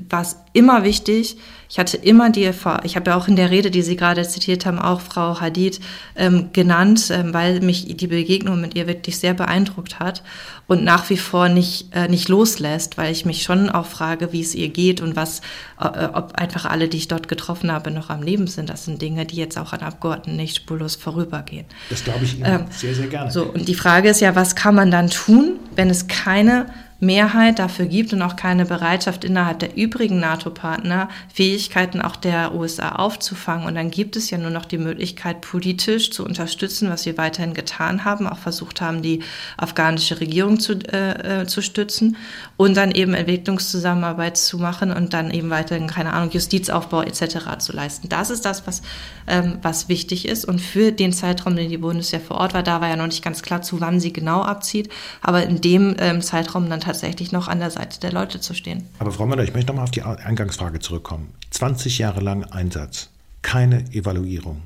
war 0.09 0.23
es 0.23 0.37
immer 0.53 0.85
wichtig. 0.85 1.37
Ich 1.71 1.79
hatte 1.79 1.99
immer 1.99 2.31
die, 2.31 2.51
ich 2.85 2.97
habe 2.97 3.11
ja 3.11 3.17
auch 3.17 3.29
in 3.29 3.37
der 3.37 3.51
Rede, 3.51 3.71
die 3.71 3.83
Sie 3.83 3.97
gerade 3.97 4.27
zitiert 4.27 4.65
haben, 4.65 4.79
auch 4.79 5.01
Frau 5.01 5.39
Hadid 5.41 5.81
ähm, 6.17 6.49
genannt, 6.53 7.11
ähm, 7.11 7.35
weil 7.35 7.61
mich 7.61 7.95
die 7.97 8.07
Begegnung 8.07 8.61
mit 8.61 8.75
ihr 8.75 8.87
wirklich 8.87 9.19
sehr 9.19 9.35
beeindruckt 9.35 10.01
hat 10.01 10.23
und 10.67 10.83
nach 10.83 11.11
wie 11.11 11.19
vor 11.19 11.51
nicht, 11.51 11.95
äh, 11.95 12.09
nicht 12.09 12.29
loslässt, 12.29 12.97
weil 12.97 13.13
ich 13.13 13.27
mich 13.27 13.43
schon 13.43 13.69
auch 13.69 13.85
frage, 13.85 14.33
wie 14.33 14.41
es 14.41 14.55
ihr 14.55 14.69
geht 14.71 15.03
und 15.03 15.15
was, 15.15 15.41
äh, 15.79 16.07
ob 16.13 16.35
einfach 16.37 16.65
alle, 16.65 16.89
die 16.89 16.97
ich 16.97 17.09
dort 17.09 17.29
getroffen 17.29 17.71
habe, 17.71 17.91
noch 17.91 18.09
am 18.09 18.23
Leben 18.23 18.47
sind. 18.47 18.71
Das 18.71 18.87
sind 18.87 19.03
Dinge, 19.03 19.27
die 19.27 19.37
jetzt 19.37 19.59
auch 19.59 19.75
an 19.75 19.81
Abgeordneten 19.81 20.37
nicht 20.37 20.57
spurlos 20.57 20.97
vorübergehen. 20.97 21.67
Das 21.91 22.03
glaube 22.03 22.25
ich 22.25 22.39
Ihnen 22.39 22.47
ähm, 22.47 22.65
sehr, 22.71 22.95
sehr 22.95 23.09
gerne. 23.09 23.31
So, 23.31 23.45
und 23.45 23.69
die 23.69 23.75
Frage 23.75 24.09
ist 24.09 24.21
ja, 24.21 24.35
was 24.35 24.57
kann 24.57 24.75
man 24.75 24.91
dann 24.91 25.11
tun, 25.11 25.59
wenn 25.77 25.91
es 25.91 26.07
keine 26.07 26.67
Mehrheit 27.01 27.61
dafür 27.61 27.87
gibt 27.87 28.13
und 28.13 28.23
auch 28.23 28.35
keine 28.35 28.65
Bereitschaft 28.65 29.25
innerhalb 29.25 29.61
der 29.61 29.77
übrigen 29.77 30.19
NATO-Partner, 30.19 31.09
Fähigkeiten 31.33 32.01
auch 32.01 32.17
der 32.17 32.55
USA 32.55 32.97
aufzufangen. 32.97 33.67
Und 33.67 33.77
dann 33.77 33.93
gibt 33.93 34.17
es 34.17 34.31
ja 34.31 34.39
nur 34.39 34.51
noch 34.51 34.65
die 34.65 34.79
Möglichkeit, 34.79 35.41
politisch 35.41 36.11
zu 36.11 36.25
unterstützen, 36.25 36.91
was 36.91 37.07
wir 37.07 37.17
weiterhin 37.17 37.55
getan 37.55 38.05
haben, 38.05 38.27
auch 38.27 38.39
versucht 38.39 38.81
haben, 38.81 39.03
die 39.03 39.23
afghanische 39.57 40.19
Regierung 40.21 40.59
zu, 40.59 40.73
äh, 40.93 41.43
äh 41.43 41.47
zu 41.47 41.63
stützen 41.63 42.17
und 42.57 42.77
dann 42.77 42.91
eben 42.91 43.15
Entwicklungszusammenarbeit 43.15 44.37
zu 44.37 44.59
machen 44.59 44.91
und 44.91 45.15
dann 45.15 45.31
eben 45.31 45.51
weiterhin, 45.51 45.87
keine 45.87 46.13
Ahnung, 46.13 46.31
Justizaufbau 46.33 47.03
etc. 47.03 47.59
zu 47.59 47.73
leisten. 47.73 48.09
Das 48.09 48.31
ist 48.31 48.45
das, 48.45 48.67
was, 48.67 48.83
ähm, 49.29 49.59
was 49.63 49.89
wichtig 49.89 50.27
ist. 50.27 50.45
Und 50.45 50.61
für 50.61 50.91
den 50.91 51.13
Zeitraum, 51.13 51.55
den 51.55 51.71
die 51.71 51.79
Bundeswehr 51.79 52.21
vor 52.21 52.39
Ort 52.39 52.55
war, 52.55 52.65
da 52.65 52.81
war 52.81 52.89
ja 52.89 52.97
noch 52.97 53.07
nicht 53.07 53.23
ganz 53.23 53.43
klar, 53.43 53.63
zu 53.63 53.81
wann 53.81 54.01
sie 54.01 54.13
genau 54.13 54.43
abzieht. 54.43 54.91
Aber 55.23 55.45
in 55.45 55.61
dem 55.61 55.95
ähm, 56.01 56.23
Zeitraum 56.23 56.69
dann 56.69 56.81
tatsächlich 56.89 57.33
noch 57.33 57.49
an 57.49 57.59
der 57.59 57.71
Seite 57.71 58.01
der 58.01 58.13
Leute 58.13 58.41
zu 58.41 58.55
stehen. 58.55 58.89
Aber 58.99 59.13
Frau 59.13 59.27
Müller, 59.27 59.45
ich 59.45 59.53
möchte 59.53 59.69
nochmal 59.69 59.85
auf 59.85 59.91
die 59.91 60.03
Eingangsfrage 60.03 60.81
zurückkommen. 60.81 61.35
20 61.51 61.99
Jahre 61.99 62.21
lang 62.21 62.45
Einsatz, 62.45 63.11
keine 63.43 63.85
Evaluierung. 63.93 64.63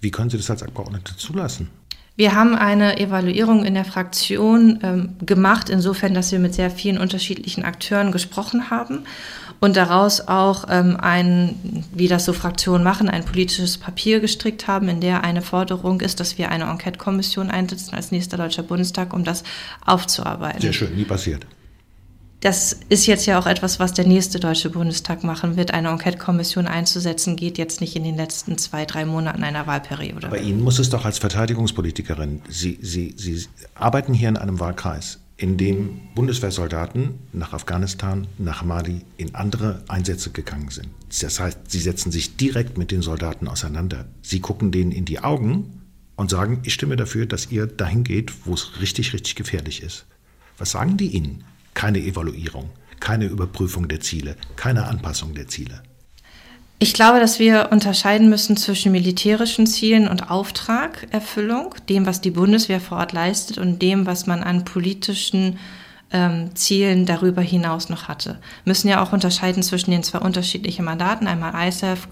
Wie 0.00 0.10
können 0.10 0.30
Sie 0.30 0.38
das 0.38 0.50
als 0.50 0.62
Abgeordnete 0.62 1.16
zulassen? 1.16 1.68
Wir 2.16 2.34
haben 2.34 2.56
eine 2.56 2.98
Evaluierung 2.98 3.64
in 3.64 3.74
der 3.74 3.84
Fraktion 3.84 4.80
ähm, 4.82 5.10
gemacht, 5.24 5.68
insofern, 5.68 6.14
dass 6.14 6.32
wir 6.32 6.40
mit 6.40 6.52
sehr 6.52 6.70
vielen 6.70 6.98
unterschiedlichen 6.98 7.64
Akteuren 7.64 8.10
gesprochen 8.10 8.70
haben 8.70 9.04
und 9.60 9.76
daraus 9.76 10.26
auch 10.26 10.64
ähm, 10.68 10.96
ein, 11.00 11.84
wie 11.92 12.08
das 12.08 12.24
so 12.24 12.32
Fraktionen 12.32 12.82
machen, 12.82 13.08
ein 13.08 13.24
politisches 13.24 13.78
Papier 13.78 14.18
gestrickt 14.18 14.66
haben, 14.66 14.88
in 14.88 15.00
der 15.00 15.22
eine 15.22 15.42
Forderung 15.42 16.00
ist, 16.00 16.18
dass 16.18 16.38
wir 16.38 16.50
eine 16.50 16.64
Enquete-Kommission 16.64 17.50
einsetzen 17.50 17.94
als 17.94 18.10
nächster 18.10 18.36
Deutscher 18.36 18.64
Bundestag, 18.64 19.12
um 19.12 19.22
das 19.22 19.44
aufzuarbeiten. 19.84 20.60
Sehr 20.60 20.72
schön, 20.72 20.96
nie 20.96 21.04
passiert. 21.04 21.46
Das 22.40 22.78
ist 22.88 23.06
jetzt 23.06 23.26
ja 23.26 23.38
auch 23.38 23.46
etwas, 23.46 23.80
was 23.80 23.94
der 23.94 24.06
nächste 24.06 24.38
Deutsche 24.38 24.70
Bundestag 24.70 25.24
machen 25.24 25.56
wird. 25.56 25.74
Eine 25.74 25.88
Enquete-Kommission 25.88 26.68
einzusetzen, 26.68 27.34
geht 27.34 27.58
jetzt 27.58 27.80
nicht 27.80 27.96
in 27.96 28.04
den 28.04 28.16
letzten 28.16 28.56
zwei, 28.58 28.84
drei 28.84 29.04
Monaten 29.04 29.42
einer 29.42 29.66
Wahlperiode. 29.66 30.28
Bei 30.28 30.38
Ihnen 30.38 30.60
muss 30.60 30.78
es 30.78 30.88
doch 30.88 31.04
als 31.04 31.18
Verteidigungspolitikerin, 31.18 32.42
Sie, 32.48 32.78
Sie, 32.80 33.14
Sie 33.16 33.44
arbeiten 33.74 34.14
hier 34.14 34.28
in 34.28 34.36
einem 34.36 34.60
Wahlkreis, 34.60 35.18
in 35.36 35.56
dem 35.56 36.00
Bundeswehrsoldaten 36.14 37.18
nach 37.32 37.52
Afghanistan, 37.52 38.28
nach 38.38 38.62
Mali, 38.62 39.02
in 39.16 39.34
andere 39.34 39.82
Einsätze 39.88 40.30
gegangen 40.30 40.70
sind. 40.70 40.88
Das 41.20 41.40
heißt, 41.40 41.58
Sie 41.66 41.80
setzen 41.80 42.12
sich 42.12 42.36
direkt 42.36 42.78
mit 42.78 42.92
den 42.92 43.02
Soldaten 43.02 43.48
auseinander. 43.48 44.04
Sie 44.22 44.38
gucken 44.38 44.70
denen 44.70 44.92
in 44.92 45.04
die 45.04 45.18
Augen 45.18 45.82
und 46.14 46.30
sagen, 46.30 46.60
ich 46.62 46.74
stimme 46.74 46.94
dafür, 46.94 47.26
dass 47.26 47.50
ihr 47.50 47.66
dahin 47.66 48.04
geht, 48.04 48.46
wo 48.46 48.54
es 48.54 48.80
richtig, 48.80 49.12
richtig 49.12 49.34
gefährlich 49.34 49.82
ist. 49.82 50.06
Was 50.56 50.70
sagen 50.72 50.96
die 50.96 51.08
Ihnen? 51.08 51.42
Keine 51.74 51.98
Evaluierung, 51.98 52.70
keine 53.00 53.26
Überprüfung 53.26 53.88
der 53.88 54.00
Ziele, 54.00 54.36
keine 54.56 54.86
Anpassung 54.86 55.34
der 55.34 55.48
Ziele. 55.48 55.82
Ich 56.80 56.94
glaube, 56.94 57.18
dass 57.18 57.40
wir 57.40 57.70
unterscheiden 57.72 58.28
müssen 58.28 58.56
zwischen 58.56 58.92
militärischen 58.92 59.66
Zielen 59.66 60.06
und 60.06 60.30
Auftragerfüllung, 60.30 61.74
dem, 61.88 62.06
was 62.06 62.20
die 62.20 62.30
Bundeswehr 62.30 62.80
vor 62.80 62.98
Ort 62.98 63.12
leistet 63.12 63.58
und 63.58 63.82
dem, 63.82 64.06
was 64.06 64.26
man 64.26 64.44
an 64.44 64.64
politischen 64.64 65.58
ähm, 66.12 66.54
Zielen 66.54 67.04
darüber 67.04 67.42
hinaus 67.42 67.88
noch 67.88 68.06
hatte. 68.06 68.38
Wir 68.62 68.70
müssen 68.70 68.88
ja 68.88 69.02
auch 69.02 69.12
unterscheiden 69.12 69.64
zwischen 69.64 69.90
den 69.90 70.04
zwei 70.04 70.20
unterschiedlichen 70.20 70.84
Mandaten, 70.84 71.26
einmal 71.26 71.68
ISAF 71.68 72.06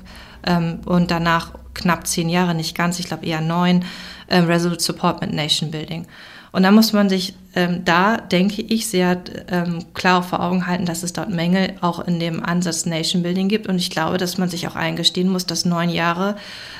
ähm, 0.44 0.80
und 0.84 1.12
danach 1.12 1.52
knapp 1.74 2.06
zehn 2.06 2.28
Jahre, 2.28 2.54
nicht 2.54 2.74
ganz, 2.74 2.98
ich 2.98 3.06
glaube 3.06 3.24
eher 3.24 3.40
neun, 3.40 3.84
ähm, 4.28 4.46
Resolute 4.46 4.82
Support 4.82 5.20
mit 5.20 5.32
Nation 5.32 5.70
Building. 5.70 6.08
Und 6.50 6.64
da 6.64 6.72
muss 6.72 6.92
man 6.92 7.08
sich 7.08 7.34
ähm, 7.56 7.86
da, 7.86 8.18
denke 8.18 8.60
ich, 8.60 8.86
sehr 8.86 9.18
ähm, 9.48 9.86
klar 9.94 10.22
vor 10.22 10.40
Augen 10.40 10.66
halten, 10.66 10.84
dass 10.84 11.02
es 11.02 11.14
dort 11.14 11.30
Mängel 11.30 11.72
auch 11.80 12.06
in 12.06 12.20
dem 12.20 12.44
Ansatz 12.44 12.84
Nation 12.84 13.22
Building 13.22 13.48
gibt. 13.48 13.66
Und 13.66 13.76
ich 13.76 13.88
glaube, 13.88 14.18
dass 14.18 14.36
man 14.36 14.50
sich 14.50 14.68
auch 14.68 14.76
eingestehen 14.76 15.30
muss, 15.30 15.46
dass 15.46 15.64
neun 15.64 15.88
Jahre 15.88 16.36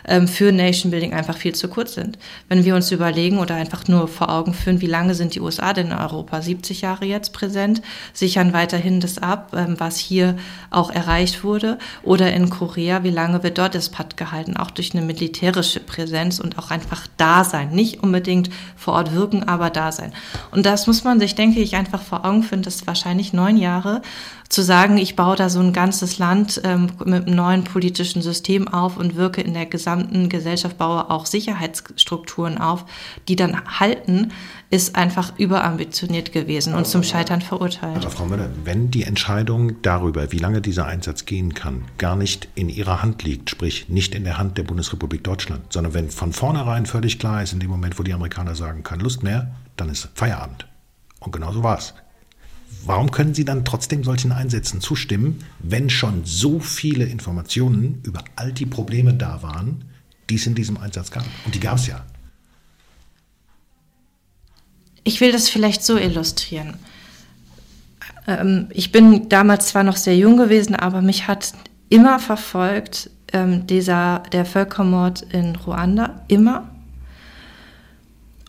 ähm, 0.07 0.29
für 0.29 0.53
Nation 0.53 0.91
Building 0.91 1.15
einfach 1.15 1.39
viel 1.39 1.55
zu 1.55 1.69
kurz 1.69 1.95
sind. 1.95 2.19
Wenn 2.51 2.67
wir 2.67 2.75
uns 2.77 2.93
überlegen 2.93 3.39
oder 3.39 3.55
einfach 3.55 3.89
nur 3.89 4.07
vor 4.07 4.29
Augen 4.29 4.53
führen, 4.53 4.83
wie 4.83 4.87
lange 4.87 5.15
sind 5.15 5.35
die 5.35 5.41
USA 5.41 5.73
denn 5.73 5.87
in 5.87 5.93
Europa? 5.95 6.43
70 6.43 6.83
Jahre 6.83 7.07
jetzt 7.07 7.33
präsent, 7.33 7.81
sichern 8.13 8.53
weiterhin 8.53 9.01
das 9.01 9.17
ab, 9.17 9.53
ähm, 9.57 9.77
was 9.79 9.97
hier 9.97 10.37
auch 10.69 10.91
erreicht 10.91 11.43
wurde. 11.43 11.79
Oder 12.03 12.35
in 12.35 12.51
Korea, 12.51 13.03
wie 13.03 13.11
lange 13.11 13.43
wird 13.43 13.57
dort 13.57 13.75
das 13.75 13.89
Pad 13.89 14.19
gehalten? 14.19 14.59
Auch 14.59 14.71
durch 14.71 14.95
eine 14.95 15.03
militärische 15.03 15.81
Präsenz 15.81 16.39
und 16.39 16.59
auch 16.59 16.71
einfach 16.71 17.07
da 17.17 17.45
sein. 17.45 17.71
Nicht 17.71 18.03
unbedingt 18.03 18.51
vor 18.77 18.93
Ort 18.93 19.15
wirken, 19.15 19.45
aber 19.45 19.71
da 19.71 19.91
sein. 19.91 20.13
Und 20.51 20.66
das 20.67 20.89
muss 20.89 21.05
man 21.05 21.21
sich, 21.21 21.37
denke 21.37 21.61
ich, 21.61 21.77
einfach 21.77 22.03
vor 22.03 22.25
Augen 22.25 22.43
führen, 22.43 22.63
dass 22.63 22.87
wahrscheinlich 22.89 23.33
neun 23.33 23.57
Jahre 23.57 24.03
zu 24.49 24.63
sagen, 24.63 24.97
ich 24.97 25.17
baue 25.17 25.37
da 25.37 25.49
so 25.49 25.61
ein 25.61 25.73
ganzes 25.73 26.19
Land 26.19 26.61
ähm, 26.65 26.89
mit 27.05 27.27
einem 27.27 27.37
neuen 27.37 27.65
politischen 27.65 28.21
System 28.21 28.69
auf 28.69 28.97
und 28.97 29.17
wirke 29.17 29.41
in 29.41 29.55
der 29.55 29.67
gesamten 29.67 30.29
Gesellschaft, 30.29 30.77
baue 30.77 31.11
auch 31.11 31.27
Sicherheitsstrukturen 31.27 32.59
auf, 32.59 32.85
die 33.29 33.37
dann 33.37 33.79
halten, 33.79 34.33
ist 34.71 34.97
einfach 34.97 35.39
überambitioniert 35.39 36.33
gewesen 36.33 36.75
und 36.75 36.87
zum 36.87 37.05
Scheitern 37.05 37.41
verurteilt. 37.41 37.99
Aber 37.99 38.11
Frau 38.11 38.27
Müller, 38.27 38.51
wenn 38.65 38.91
die 38.91 39.05
Entscheidung 39.05 39.81
darüber, 39.83 40.33
wie 40.33 40.39
lange 40.39 40.61
dieser 40.61 40.87
Einsatz 40.87 41.27
gehen 41.27 41.55
kann, 41.55 41.85
gar 41.99 42.17
nicht 42.17 42.49
in 42.57 42.69
Ihrer 42.69 43.03
Hand 43.03 43.23
liegt, 43.23 43.51
sprich 43.51 43.89
nicht 43.89 44.17
in 44.17 44.25
der 44.25 44.39
Hand 44.39 44.59
der 44.59 44.65
Bundesrepublik 44.65 45.23
Deutschland, 45.23 45.73
sondern 45.73 45.95
wenn 45.95 46.11
von 46.11 46.33
vornherein 46.33 46.87
völlig 46.87 47.21
klar 47.21 47.43
ist, 47.43 47.53
in 47.53 47.61
dem 47.61 47.71
Moment, 47.71 47.99
wo 47.99 48.03
die 48.03 48.13
Amerikaner 48.13 48.57
sagen, 48.57 48.83
keine 48.83 49.05
Lust 49.05 49.23
mehr, 49.23 49.53
dann 49.77 49.89
ist 49.89 50.09
Feierabend. 50.15 50.67
Und 51.21 51.33
genau 51.33 51.53
so 51.53 51.63
war 51.63 51.79
es. 51.79 51.95
Warum 52.85 53.11
können 53.11 53.35
Sie 53.35 53.45
dann 53.45 53.65
trotzdem 53.65 54.05
solchen 54.05 54.33
Einsätzen 54.33 54.81
zustimmen, 54.81 55.45
wenn 55.59 55.91
schon 55.91 56.25
so 56.25 56.61
viele 56.61 57.05
Informationen 57.05 58.01
über 58.05 58.23
all 58.37 58.53
die 58.53 58.67
Probleme 58.67 59.13
da 59.15 59.43
waren, 59.43 59.85
die 60.31 60.37
es 60.37 60.47
in 60.47 60.55
diesem 60.55 60.77
Einsatz 60.77 61.11
gab? 61.11 61.25
Und 61.45 61.55
die 61.55 61.61
gab 61.61 61.77
es 61.79 61.89
ja. 61.89 62.05
Ich 65.03 65.21
will 65.21 65.33
das 65.33 65.49
vielleicht 65.49 65.85
so 65.85 65.97
illustrieren. 65.97 66.75
Ähm, 68.27 68.69
ich 68.71 68.93
bin 68.93 69.29
damals 69.29 69.69
zwar 69.69 69.83
noch 69.83 69.97
sehr 69.97 70.17
jung 70.17 70.37
gewesen, 70.37 70.75
aber 70.75 71.03
mich 71.03 71.27
hat 71.27 71.55
immer 71.89 72.19
verfolgt 72.19 73.11
ähm, 73.33 73.67
dieser, 73.67 74.23
der 74.33 74.45
Völkermord 74.45 75.23
in 75.23 75.57
Ruanda, 75.57 76.25
immer. 76.29 76.71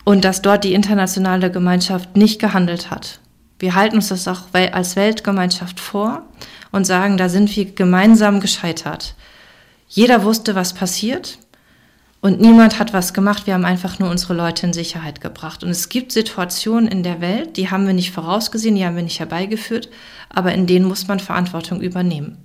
Und 0.08 0.24
dass 0.24 0.40
dort 0.40 0.64
die 0.64 0.72
internationale 0.72 1.50
Gemeinschaft 1.50 2.16
nicht 2.16 2.40
gehandelt 2.40 2.90
hat. 2.90 3.20
Wir 3.58 3.74
halten 3.74 3.96
uns 3.96 4.08
das 4.08 4.26
auch 4.26 4.44
als 4.54 4.96
Weltgemeinschaft 4.96 5.78
vor 5.78 6.22
und 6.72 6.86
sagen, 6.86 7.18
da 7.18 7.28
sind 7.28 7.54
wir 7.54 7.66
gemeinsam 7.66 8.40
gescheitert. 8.40 9.14
Jeder 9.86 10.24
wusste, 10.24 10.54
was 10.54 10.72
passiert 10.72 11.38
und 12.22 12.40
niemand 12.40 12.78
hat 12.78 12.94
was 12.94 13.12
gemacht. 13.12 13.46
Wir 13.46 13.52
haben 13.52 13.66
einfach 13.66 13.98
nur 13.98 14.08
unsere 14.08 14.32
Leute 14.32 14.64
in 14.64 14.72
Sicherheit 14.72 15.20
gebracht. 15.20 15.62
Und 15.62 15.68
es 15.68 15.90
gibt 15.90 16.10
Situationen 16.12 16.88
in 16.88 17.02
der 17.02 17.20
Welt, 17.20 17.58
die 17.58 17.70
haben 17.70 17.86
wir 17.86 17.92
nicht 17.92 18.12
vorausgesehen, 18.12 18.76
die 18.76 18.86
haben 18.86 18.96
wir 18.96 19.02
nicht 19.02 19.20
herbeigeführt, 19.20 19.90
aber 20.30 20.54
in 20.54 20.66
denen 20.66 20.86
muss 20.86 21.06
man 21.06 21.20
Verantwortung 21.20 21.82
übernehmen. 21.82 22.38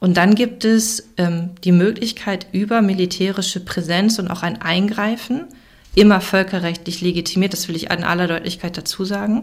Und 0.00 0.16
dann 0.16 0.34
gibt 0.34 0.64
es 0.64 1.10
ähm, 1.18 1.50
die 1.64 1.72
Möglichkeit 1.72 2.46
über 2.52 2.80
militärische 2.80 3.60
Präsenz 3.60 4.18
und 4.18 4.30
auch 4.30 4.42
ein 4.42 4.62
Eingreifen, 4.62 5.48
immer 5.94 6.20
völkerrechtlich 6.20 7.00
legitimiert, 7.00 7.52
das 7.52 7.68
will 7.68 7.76
ich 7.76 7.90
in 7.90 8.04
aller 8.04 8.26
Deutlichkeit 8.26 8.76
dazu 8.76 9.04
sagen, 9.04 9.42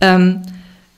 ähm, 0.00 0.42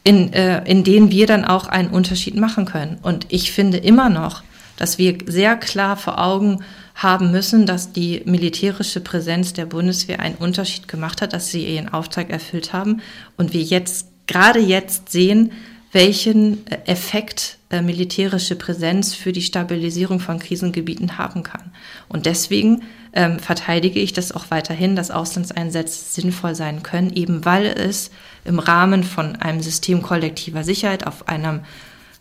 in, 0.05 0.33
äh, 0.33 0.65
in 0.65 0.85
denen 0.85 1.11
wir 1.11 1.27
dann 1.27 1.45
auch 1.45 1.67
einen 1.67 1.91
Unterschied 1.91 2.37
machen 2.37 2.65
können. 2.65 2.99
Und 3.03 3.27
ich 3.29 3.53
finde 3.53 3.79
immer 3.79 4.09
noch, 4.09 4.43
dass 4.77 4.99
wir 4.99 5.19
sehr 5.27 5.57
klar 5.57 5.97
vor 5.97 6.19
Augen 6.19 6.63
haben 6.95 7.31
müssen, 7.31 7.67
dass 7.67 7.93
die 7.93 8.23
militärische 8.25 9.01
Präsenz 9.01 9.53
der 9.53 9.67
Bundeswehr 9.67 10.21
einen 10.21 10.37
Unterschied 10.37 10.89
gemacht 10.89 11.23
hat, 11.23 11.33
dass 11.33 11.51
sie 11.51 11.65
ihren 11.65 11.89
Auftrag 11.89 12.31
erfüllt 12.31 12.73
haben 12.73 13.03
und 13.37 13.53
wir 13.53 13.63
jetzt 13.63 14.09
gerade 14.27 14.61
jetzt 14.61 15.11
sehen, 15.11 15.53
welchen 15.93 16.67
äh, 16.67 16.79
Effekt 16.87 17.59
äh, 17.71 17.83
militärische 17.83 18.57
Präsenz 18.57 19.15
für 19.15 19.33
die 19.33 19.43
Stabilisierung 19.43 20.21
von 20.21 20.39
Krisengebieten 20.39 21.19
haben 21.19 21.43
kann. 21.43 21.73
Und 22.09 22.27
deswegen 22.27 22.83
ähm, 23.13 23.39
verteidige 23.39 24.01
ich 24.01 24.13
das 24.13 24.33
auch 24.33 24.51
weiterhin, 24.51 24.97
dass 24.97 25.11
Auslandseinsätze 25.11 26.21
sinnvoll 26.21 26.55
sein 26.55 26.83
können, 26.83 27.11
eben 27.15 27.45
weil 27.45 27.67
es 27.67 28.11
im 28.45 28.59
Rahmen 28.59 29.03
von 29.05 29.37
einem 29.37 29.61
System 29.61 30.03
kollektiver 30.03 30.65
Sicherheit 30.65 31.07
auf 31.07 31.29
einem 31.29 31.61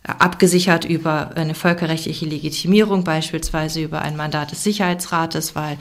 äh, 0.02 0.12
abgesichert 0.18 0.84
über 0.84 1.36
eine 1.36 1.54
völkerrechtliche 1.54 2.26
Legitimierung, 2.26 3.04
beispielsweise 3.04 3.82
über 3.82 4.02
ein 4.02 4.16
Mandat 4.16 4.50
des 4.52 4.64
Sicherheitsrates, 4.64 5.54
weil 5.54 5.76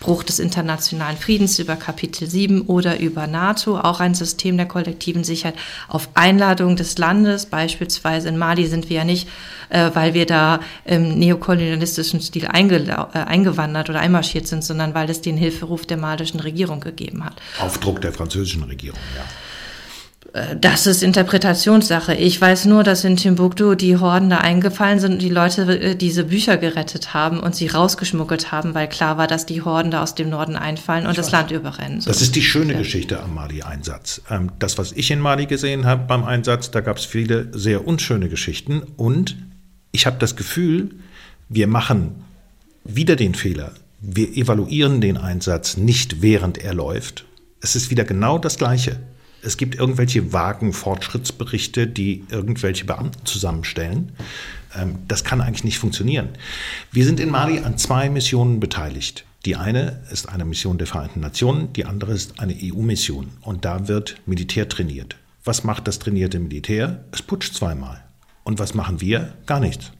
Bruch 0.00 0.22
des 0.22 0.38
internationalen 0.38 1.16
Friedens 1.16 1.58
über 1.58 1.76
Kapitel 1.76 2.28
7 2.28 2.62
oder 2.62 3.00
über 3.00 3.26
NATO, 3.26 3.78
auch 3.78 4.00
ein 4.00 4.14
System 4.14 4.56
der 4.56 4.66
kollektiven 4.66 5.24
Sicherheit 5.24 5.56
auf 5.88 6.08
Einladung 6.14 6.76
des 6.76 6.98
Landes. 6.98 7.46
Beispielsweise 7.46 8.28
in 8.28 8.38
Mali 8.38 8.66
sind 8.66 8.88
wir 8.88 8.98
ja 8.98 9.04
nicht, 9.04 9.28
äh, 9.70 9.90
weil 9.94 10.14
wir 10.14 10.26
da 10.26 10.60
im 10.84 11.18
neokolonialistischen 11.18 12.20
Stil 12.20 12.44
äh, 12.44 12.48
eingewandert 12.48 13.90
oder 13.90 14.00
einmarschiert 14.00 14.46
sind, 14.46 14.62
sondern 14.62 14.94
weil 14.94 15.10
es 15.10 15.20
den 15.20 15.36
Hilferuf 15.36 15.86
der 15.86 15.96
malischen 15.96 16.40
Regierung 16.40 16.80
gegeben 16.80 17.24
hat. 17.24 17.34
Auf 17.60 17.78
Druck 17.78 18.00
der 18.00 18.12
französischen 18.12 18.62
Regierung, 18.62 19.00
ja. 19.16 19.24
Äh, 20.38 20.56
das 20.60 20.86
ist 20.86 21.02
Interpretationssache. 21.02 22.14
Ich 22.14 22.40
weiß 22.40 22.66
nur, 22.66 22.82
dass 22.84 23.04
in 23.04 23.16
Timbuktu 23.16 23.74
die 23.74 23.96
Horden 23.96 24.30
da 24.30 24.38
eingefallen 24.38 24.98
sind 24.98 25.14
und 25.14 25.22
die 25.22 25.28
Leute 25.28 25.62
äh, 25.62 25.96
diese 25.96 26.24
Bücher 26.24 26.56
gerettet 26.56 27.14
haben 27.14 27.40
und 27.40 27.54
sie 27.54 27.66
rausgeschmuggelt 27.66 28.52
haben, 28.52 28.74
weil 28.74 28.88
klar 28.88 29.18
war, 29.18 29.26
dass 29.26 29.46
die 29.46 29.62
Horden 29.62 29.90
da 29.90 30.02
aus 30.02 30.14
dem 30.14 30.30
Norden 30.30 30.56
einfallen 30.56 31.04
und 31.04 31.12
ich 31.12 31.16
das 31.16 31.26
weiß. 31.26 31.32
Land 31.32 31.50
überrennen. 31.50 32.00
So. 32.00 32.10
Das 32.10 32.22
ist 32.22 32.36
die 32.36 32.42
schöne 32.42 32.72
ja. 32.72 32.78
Geschichte 32.78 33.20
am 33.22 33.34
Mali-Einsatz. 33.34 34.22
Ähm, 34.30 34.50
das, 34.58 34.78
was 34.78 34.92
ich 34.92 35.10
in 35.10 35.20
Mali 35.20 35.46
gesehen 35.46 35.86
habe 35.86 36.04
beim 36.06 36.24
Einsatz, 36.24 36.70
da 36.70 36.80
gab 36.80 36.98
es 36.98 37.04
viele 37.04 37.48
sehr 37.56 37.86
unschöne 37.86 38.28
Geschichten 38.28 38.82
und 38.96 39.36
ich 39.92 40.06
habe 40.06 40.16
das 40.18 40.36
Gefühl, 40.36 40.90
wir 41.48 41.66
machen 41.66 42.24
wieder 42.84 43.16
den 43.16 43.34
Fehler. 43.34 43.72
Wir 44.00 44.36
evaluieren 44.36 45.00
den 45.00 45.16
Einsatz 45.16 45.76
nicht 45.76 46.22
während 46.22 46.58
er 46.58 46.74
läuft. 46.74 47.24
Es 47.60 47.74
ist 47.74 47.90
wieder 47.90 48.04
genau 48.04 48.38
das 48.38 48.58
Gleiche. 48.58 49.00
Es 49.42 49.56
gibt 49.56 49.76
irgendwelche 49.76 50.32
vagen 50.32 50.72
Fortschrittsberichte, 50.72 51.86
die 51.86 52.24
irgendwelche 52.30 52.84
Beamten 52.84 53.24
zusammenstellen. 53.24 54.12
Ähm, 54.74 54.96
das 55.06 55.24
kann 55.24 55.40
eigentlich 55.40 55.64
nicht 55.64 55.78
funktionieren. 55.78 56.30
Wir 56.92 57.04
sind 57.04 57.20
in 57.20 57.30
Mali 57.30 57.60
an 57.60 57.78
zwei 57.78 58.10
Missionen 58.10 58.60
beteiligt. 58.60 59.24
Die 59.44 59.56
eine 59.56 60.02
ist 60.10 60.28
eine 60.28 60.44
Mission 60.44 60.78
der 60.78 60.86
Vereinten 60.86 61.20
Nationen, 61.20 61.72
die 61.72 61.84
andere 61.84 62.12
ist 62.12 62.40
eine 62.40 62.54
EU-Mission. 62.60 63.30
Und 63.40 63.64
da 63.64 63.88
wird 63.88 64.20
Militär 64.26 64.68
trainiert. 64.68 65.16
Was 65.44 65.64
macht 65.64 65.86
das 65.86 65.98
trainierte 65.98 66.40
Militär? 66.40 67.04
Es 67.12 67.22
putscht 67.22 67.54
zweimal. 67.54 68.02
Und 68.42 68.58
was 68.58 68.74
machen 68.74 69.00
wir? 69.00 69.34
Gar 69.46 69.60
nichts. 69.60 69.92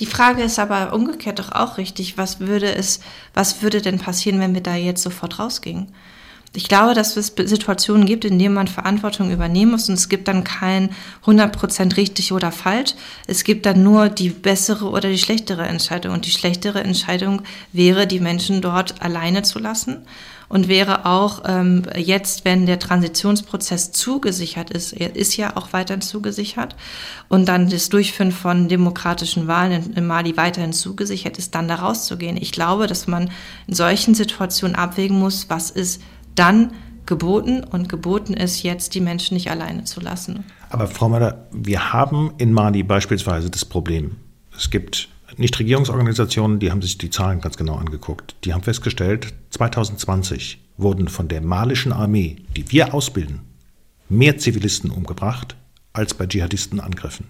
Die 0.00 0.06
Frage 0.06 0.42
ist 0.42 0.58
aber 0.58 0.94
umgekehrt 0.94 1.38
doch 1.38 1.52
auch 1.52 1.78
richtig. 1.78 2.16
Was 2.16 2.40
würde 2.40 2.74
es, 2.74 3.00
was 3.34 3.62
würde 3.62 3.82
denn 3.82 3.98
passieren, 3.98 4.40
wenn 4.40 4.54
wir 4.54 4.62
da 4.62 4.74
jetzt 4.74 5.02
sofort 5.02 5.38
rausgingen? 5.38 5.92
Ich 6.54 6.68
glaube, 6.68 6.92
dass 6.92 7.16
es 7.16 7.32
Situationen 7.34 8.04
gibt, 8.04 8.26
in 8.26 8.38
denen 8.38 8.54
man 8.54 8.68
Verantwortung 8.68 9.30
übernehmen 9.30 9.72
muss 9.72 9.88
und 9.88 9.94
es 9.94 10.10
gibt 10.10 10.28
dann 10.28 10.44
kein 10.44 10.90
100% 11.24 11.96
richtig 11.96 12.32
oder 12.32 12.52
falsch. 12.52 12.94
Es 13.26 13.44
gibt 13.44 13.64
dann 13.64 13.82
nur 13.82 14.10
die 14.10 14.28
bessere 14.28 14.90
oder 14.90 15.08
die 15.08 15.18
schlechtere 15.18 15.66
Entscheidung. 15.66 16.12
Und 16.12 16.26
die 16.26 16.30
schlechtere 16.30 16.84
Entscheidung 16.84 17.42
wäre, 17.72 18.06
die 18.06 18.20
Menschen 18.20 18.60
dort 18.60 19.00
alleine 19.00 19.42
zu 19.42 19.58
lassen 19.58 20.04
und 20.52 20.68
wäre 20.68 21.06
auch 21.06 21.44
ähm, 21.46 21.84
jetzt, 21.96 22.44
wenn 22.44 22.66
der 22.66 22.78
Transitionsprozess 22.78 23.90
zugesichert 23.92 24.68
ist, 24.68 24.92
er 24.92 25.16
ist 25.16 25.38
ja 25.38 25.56
auch 25.56 25.72
weiterhin 25.72 26.02
zugesichert 26.02 26.76
und 27.30 27.46
dann 27.46 27.70
das 27.70 27.88
Durchführen 27.88 28.32
von 28.32 28.68
demokratischen 28.68 29.46
Wahlen 29.46 29.72
in, 29.72 29.92
in 29.94 30.06
Mali 30.06 30.36
weiterhin 30.36 30.74
zugesichert 30.74 31.38
ist, 31.38 31.54
dann 31.54 31.68
da 31.68 31.76
rauszugehen. 31.76 32.36
Ich 32.36 32.52
glaube, 32.52 32.86
dass 32.86 33.06
man 33.06 33.30
in 33.66 33.74
solchen 33.74 34.14
Situationen 34.14 34.76
abwägen 34.76 35.18
muss, 35.18 35.46
was 35.48 35.70
ist 35.70 36.02
dann 36.34 36.72
geboten 37.06 37.64
und 37.64 37.88
geboten 37.88 38.34
ist 38.34 38.62
jetzt, 38.62 38.94
die 38.94 39.00
Menschen 39.00 39.34
nicht 39.34 39.50
alleine 39.50 39.84
zu 39.84 40.00
lassen. 40.00 40.44
Aber 40.70 40.86
Frau 40.86 41.08
Möller, 41.08 41.46
wir 41.52 41.92
haben 41.92 42.32
in 42.38 42.52
Mali 42.52 42.82
beispielsweise 42.82 43.50
das 43.50 43.64
Problem, 43.64 44.16
es 44.56 44.70
gibt 44.70 45.08
Nichtregierungsorganisationen, 45.36 46.58
die 46.58 46.70
haben 46.70 46.82
sich 46.82 46.98
die 46.98 47.10
Zahlen 47.10 47.40
ganz 47.40 47.56
genau 47.56 47.76
angeguckt. 47.76 48.36
Die 48.44 48.52
haben 48.52 48.62
festgestellt, 48.62 49.32
2020 49.50 50.58
wurden 50.76 51.08
von 51.08 51.28
der 51.28 51.40
malischen 51.40 51.92
Armee, 51.92 52.36
die 52.56 52.70
wir 52.70 52.94
ausbilden, 52.94 53.40
mehr 54.08 54.38
Zivilisten 54.38 54.90
umgebracht 54.90 55.56
als 55.92 56.14
bei 56.14 56.26
Dschihadistenangriffen. 56.26 57.26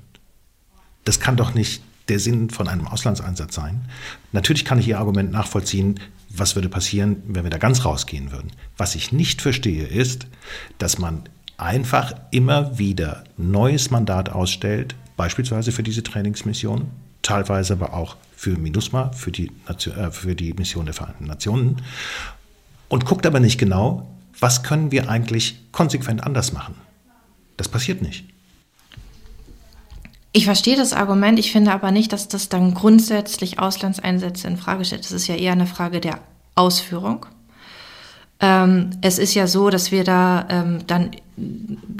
Das 1.04 1.20
kann 1.20 1.36
doch 1.36 1.54
nicht 1.54 1.82
der 2.08 2.18
Sinn 2.18 2.50
von 2.50 2.68
einem 2.68 2.86
Auslandseinsatz 2.86 3.54
sein. 3.54 3.82
Natürlich 4.32 4.64
kann 4.64 4.78
ich 4.78 4.88
Ihr 4.88 4.98
Argument 4.98 5.30
nachvollziehen, 5.30 6.00
was 6.34 6.54
würde 6.54 6.68
passieren, 6.68 7.22
wenn 7.26 7.44
wir 7.44 7.50
da 7.50 7.58
ganz 7.58 7.84
rausgehen 7.84 8.32
würden. 8.32 8.52
Was 8.76 8.94
ich 8.94 9.12
nicht 9.12 9.42
verstehe, 9.42 9.86
ist, 9.86 10.26
dass 10.78 10.98
man 10.98 11.22
einfach 11.56 12.14
immer 12.30 12.78
wieder 12.78 13.24
neues 13.36 13.90
Mandat 13.90 14.30
ausstellt, 14.30 14.94
beispielsweise 15.16 15.72
für 15.72 15.82
diese 15.82 16.02
Trainingsmission, 16.02 16.90
teilweise 17.22 17.74
aber 17.74 17.94
auch 17.94 18.16
für 18.34 18.58
MINUSMA, 18.58 19.12
für 19.12 19.30
die, 19.30 19.52
äh, 19.68 20.10
für 20.10 20.34
die 20.34 20.52
Mission 20.54 20.86
der 20.86 20.94
Vereinten 20.94 21.26
Nationen, 21.26 21.82
und 22.88 23.04
guckt 23.06 23.26
aber 23.26 23.40
nicht 23.40 23.58
genau, 23.58 24.08
was 24.38 24.62
können 24.62 24.90
wir 24.90 25.08
eigentlich 25.08 25.72
konsequent 25.72 26.24
anders 26.24 26.52
machen. 26.52 26.74
Das 27.56 27.68
passiert 27.68 28.02
nicht. 28.02 28.24
Ich 30.32 30.46
verstehe 30.46 30.76
das 30.76 30.94
Argument, 30.94 31.38
ich 31.38 31.52
finde 31.52 31.72
aber 31.72 31.90
nicht, 31.90 32.12
dass 32.12 32.26
das 32.26 32.48
dann 32.48 32.72
grundsätzlich 32.72 33.58
Auslandseinsätze 33.58 34.48
in 34.48 34.56
Frage 34.56 34.84
stellt. 34.84 35.04
Das 35.04 35.12
ist 35.12 35.26
ja 35.26 35.34
eher 35.34 35.52
eine 35.52 35.66
Frage 35.66 36.00
der 36.00 36.18
Ausführung. 36.54 37.26
Ähm, 38.40 38.90
es 39.02 39.18
ist 39.18 39.34
ja 39.34 39.46
so, 39.46 39.68
dass 39.68 39.92
wir 39.92 40.04
da 40.04 40.46
ähm, 40.48 40.86
dann 40.86 41.10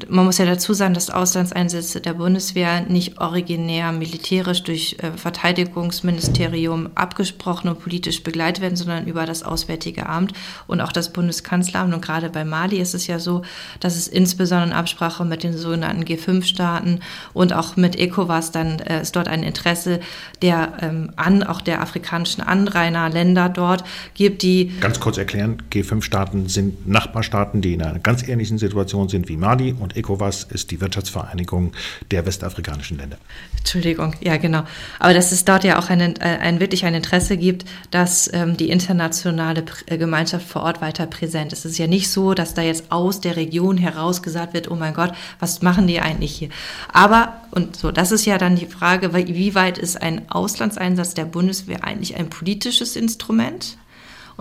man 0.08 0.24
muss 0.26 0.38
ja 0.38 0.44
dazu 0.44 0.74
sagen, 0.74 0.94
dass 0.94 1.10
Auslandseinsätze 1.10 2.00
der 2.00 2.14
Bundeswehr 2.14 2.82
nicht 2.82 3.18
originär 3.18 3.92
militärisch 3.92 4.62
durch 4.62 4.96
äh, 5.00 5.12
Verteidigungsministerium 5.16 6.90
abgesprochen 6.94 7.68
und 7.68 7.80
politisch 7.80 8.22
begleitet 8.22 8.62
werden, 8.62 8.76
sondern 8.76 9.06
über 9.06 9.26
das 9.26 9.42
Auswärtige 9.42 10.06
Amt 10.06 10.32
und 10.66 10.80
auch 10.80 10.92
das 10.92 11.12
Bundeskanzleramt. 11.12 11.94
Und 11.94 12.02
gerade 12.02 12.28
bei 12.28 12.44
Mali 12.44 12.78
ist 12.78 12.94
es 12.94 13.06
ja 13.06 13.18
so, 13.18 13.42
dass 13.80 13.96
es 13.96 14.06
insbesondere 14.06 14.70
in 14.70 14.74
Absprache 14.74 15.24
mit 15.24 15.42
den 15.42 15.56
sogenannten 15.56 16.04
G5-Staaten 16.04 17.00
und 17.32 17.52
auch 17.52 17.76
mit 17.76 17.98
ECOWAS 17.98 18.52
dann 18.52 18.80
äh, 18.80 19.02
ist 19.02 19.16
dort 19.16 19.28
ein 19.28 19.42
Interesse 19.42 20.00
der 20.42 20.72
ähm, 20.80 21.10
an 21.16 21.42
auch 21.42 21.60
der 21.60 21.80
afrikanischen 21.80 22.42
Anrainerländer 22.42 23.48
dort 23.48 23.84
gibt, 24.14 24.42
die 24.42 24.72
ganz 24.80 25.00
kurz 25.00 25.16
erklären: 25.16 25.62
G5-Staaten 25.72 26.48
sind 26.48 26.86
Nachbarstaaten, 26.86 27.62
die 27.62 27.74
in 27.74 27.82
einer 27.82 27.98
ganz 27.98 28.26
ähnlichen 28.26 28.58
Situation 28.58 29.08
sind 29.08 29.22
sind 29.22 29.30
wie 29.32 29.38
Mali 29.38 29.74
und 29.78 29.96
ECOWAS 29.96 30.44
ist 30.44 30.70
die 30.70 30.80
Wirtschaftsvereinigung 30.82 31.72
der 32.10 32.26
westafrikanischen 32.26 32.98
Länder. 32.98 33.16
Entschuldigung, 33.56 34.14
ja 34.20 34.36
genau. 34.36 34.64
Aber 34.98 35.14
dass 35.14 35.32
es 35.32 35.46
dort 35.46 35.64
ja 35.64 35.78
auch 35.78 35.88
ein, 35.88 36.00
äh, 36.00 36.18
ein 36.20 36.60
wirklich 36.60 36.84
ein 36.84 36.94
Interesse 36.94 37.38
gibt, 37.38 37.64
dass 37.90 38.30
ähm, 38.34 38.58
die 38.58 38.68
internationale 38.68 39.64
äh, 39.86 39.96
Gemeinschaft 39.96 40.46
vor 40.46 40.64
Ort 40.64 40.82
weiter 40.82 41.06
präsent 41.06 41.54
ist. 41.54 41.64
Es 41.64 41.72
ist 41.72 41.78
ja 41.78 41.86
nicht 41.86 42.10
so, 42.10 42.34
dass 42.34 42.52
da 42.52 42.60
jetzt 42.60 42.92
aus 42.92 43.22
der 43.22 43.36
Region 43.36 43.78
heraus 43.78 44.22
gesagt 44.22 44.52
wird, 44.52 44.70
oh 44.70 44.76
mein 44.76 44.92
Gott, 44.92 45.12
was 45.40 45.62
machen 45.62 45.86
die 45.86 46.00
eigentlich 46.00 46.34
hier? 46.34 46.50
Aber, 46.92 47.40
und 47.52 47.76
so, 47.76 47.90
das 47.90 48.12
ist 48.12 48.26
ja 48.26 48.36
dann 48.36 48.56
die 48.56 48.66
Frage, 48.66 49.14
wie 49.14 49.54
weit 49.54 49.78
ist 49.78 50.00
ein 50.02 50.30
Auslandseinsatz 50.30 51.14
der 51.14 51.24
Bundeswehr 51.24 51.84
eigentlich 51.84 52.16
ein 52.16 52.28
politisches 52.28 52.96
Instrument? 52.96 53.78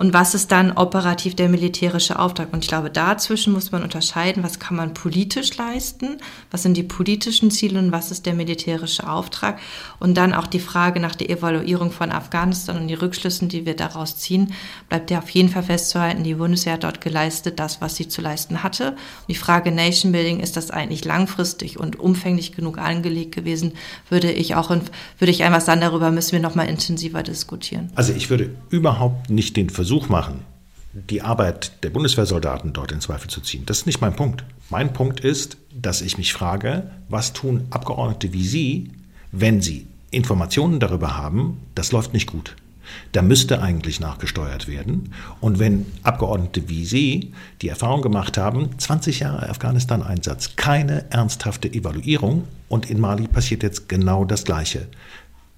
Und 0.02 0.12
was 0.12 0.34
ist 0.34 0.50
dann 0.50 0.72
operativ 0.72 1.36
der 1.36 1.48
militärische 1.48 2.18
Auftrag. 2.18 2.52
Und 2.52 2.64
ich 2.64 2.68
glaube, 2.68 2.90
dazwischen 2.90 3.52
muss 3.52 3.70
man 3.70 3.84
unterscheiden, 3.84 4.42
was 4.42 4.58
kann 4.58 4.76
man 4.76 4.94
politisch 4.94 5.56
leisten, 5.56 6.16
was 6.50 6.64
sind 6.64 6.76
die 6.76 6.82
politischen 6.82 7.52
Ziele 7.52 7.78
und 7.78 7.92
was 7.92 8.10
ist 8.10 8.26
der 8.26 8.34
militärische 8.34 9.08
Auftrag. 9.08 9.60
Und 10.00 10.16
dann 10.16 10.34
auch 10.34 10.48
die 10.48 10.58
Frage 10.58 10.98
nach 10.98 11.14
der 11.14 11.30
Evaluierung 11.30 11.92
von 11.92 12.10
Afghanistan 12.10 12.78
und 12.78 12.88
die 12.88 12.94
Rückschlüssen, 12.94 13.48
die 13.48 13.64
wir 13.64 13.76
daraus 13.76 14.16
ziehen, 14.16 14.52
bleibt 14.88 15.12
ja 15.12 15.20
auf 15.20 15.30
jeden 15.30 15.48
Fall 15.48 15.62
festzuhalten, 15.62 16.24
die 16.24 16.34
Bundeswehr 16.34 16.72
hat 16.72 16.82
dort 16.82 17.00
geleistet, 17.00 17.60
das, 17.60 17.80
was 17.80 17.94
sie 17.94 18.08
zu 18.08 18.22
leisten 18.22 18.64
hatte. 18.64 18.88
Und 18.88 19.28
die 19.28 19.36
Frage 19.36 19.70
Nation 19.70 20.10
Building, 20.10 20.40
ist 20.40 20.56
das 20.56 20.72
eigentlich 20.72 21.04
langfristig 21.04 21.78
und 21.78 22.00
umfänglich 22.00 22.50
genug 22.50 22.78
angelegt 22.78 23.36
gewesen, 23.36 23.74
würde 24.08 24.32
ich 24.32 24.56
auch, 24.56 24.70
würde 24.70 25.30
ich 25.30 25.44
einfach 25.44 25.60
sagen, 25.60 25.80
darüber 25.80 26.10
müssen 26.10 26.32
wir 26.32 26.40
nochmal 26.40 26.68
intensiver 26.68 27.22
diskutieren. 27.22 27.92
Also 27.94 28.12
ich 28.12 28.30
würde 28.30 28.50
überhaupt 28.68 29.30
nicht 29.30 29.56
den 29.56 29.70
Versuch 29.70 29.91
Versuch 29.92 30.08
machen, 30.08 30.46
die 30.94 31.20
Arbeit 31.20 31.82
der 31.82 31.90
Bundeswehrsoldaten 31.90 32.72
dort 32.72 32.92
in 32.92 33.02
Zweifel 33.02 33.28
zu 33.28 33.42
ziehen. 33.42 33.66
Das 33.66 33.80
ist 33.80 33.86
nicht 33.86 34.00
mein 34.00 34.16
Punkt. 34.16 34.42
Mein 34.70 34.94
Punkt 34.94 35.20
ist, 35.20 35.58
dass 35.70 36.00
ich 36.00 36.16
mich 36.16 36.32
frage, 36.32 36.90
was 37.10 37.34
tun 37.34 37.66
Abgeordnete 37.68 38.32
wie 38.32 38.42
Sie, 38.42 38.90
wenn 39.32 39.60
sie 39.60 39.86
Informationen 40.10 40.80
darüber 40.80 41.18
haben, 41.18 41.60
das 41.74 41.92
läuft 41.92 42.14
nicht 42.14 42.26
gut. 42.26 42.56
Da 43.12 43.20
müsste 43.20 43.60
eigentlich 43.60 44.00
nachgesteuert 44.00 44.66
werden. 44.66 45.12
Und 45.40 45.58
wenn 45.58 45.84
Abgeordnete 46.02 46.70
wie 46.70 46.86
Sie 46.86 47.32
die 47.60 47.68
Erfahrung 47.68 48.00
gemacht 48.00 48.38
haben, 48.38 48.78
20 48.78 49.20
Jahre 49.20 49.50
Afghanistan-Einsatz, 49.50 50.56
keine 50.56 51.10
ernsthafte 51.10 51.70
Evaluierung 51.70 52.44
und 52.70 52.88
in 52.88 52.98
Mali 52.98 53.28
passiert 53.28 53.62
jetzt 53.62 53.90
genau 53.90 54.24
das 54.24 54.44
Gleiche 54.44 54.88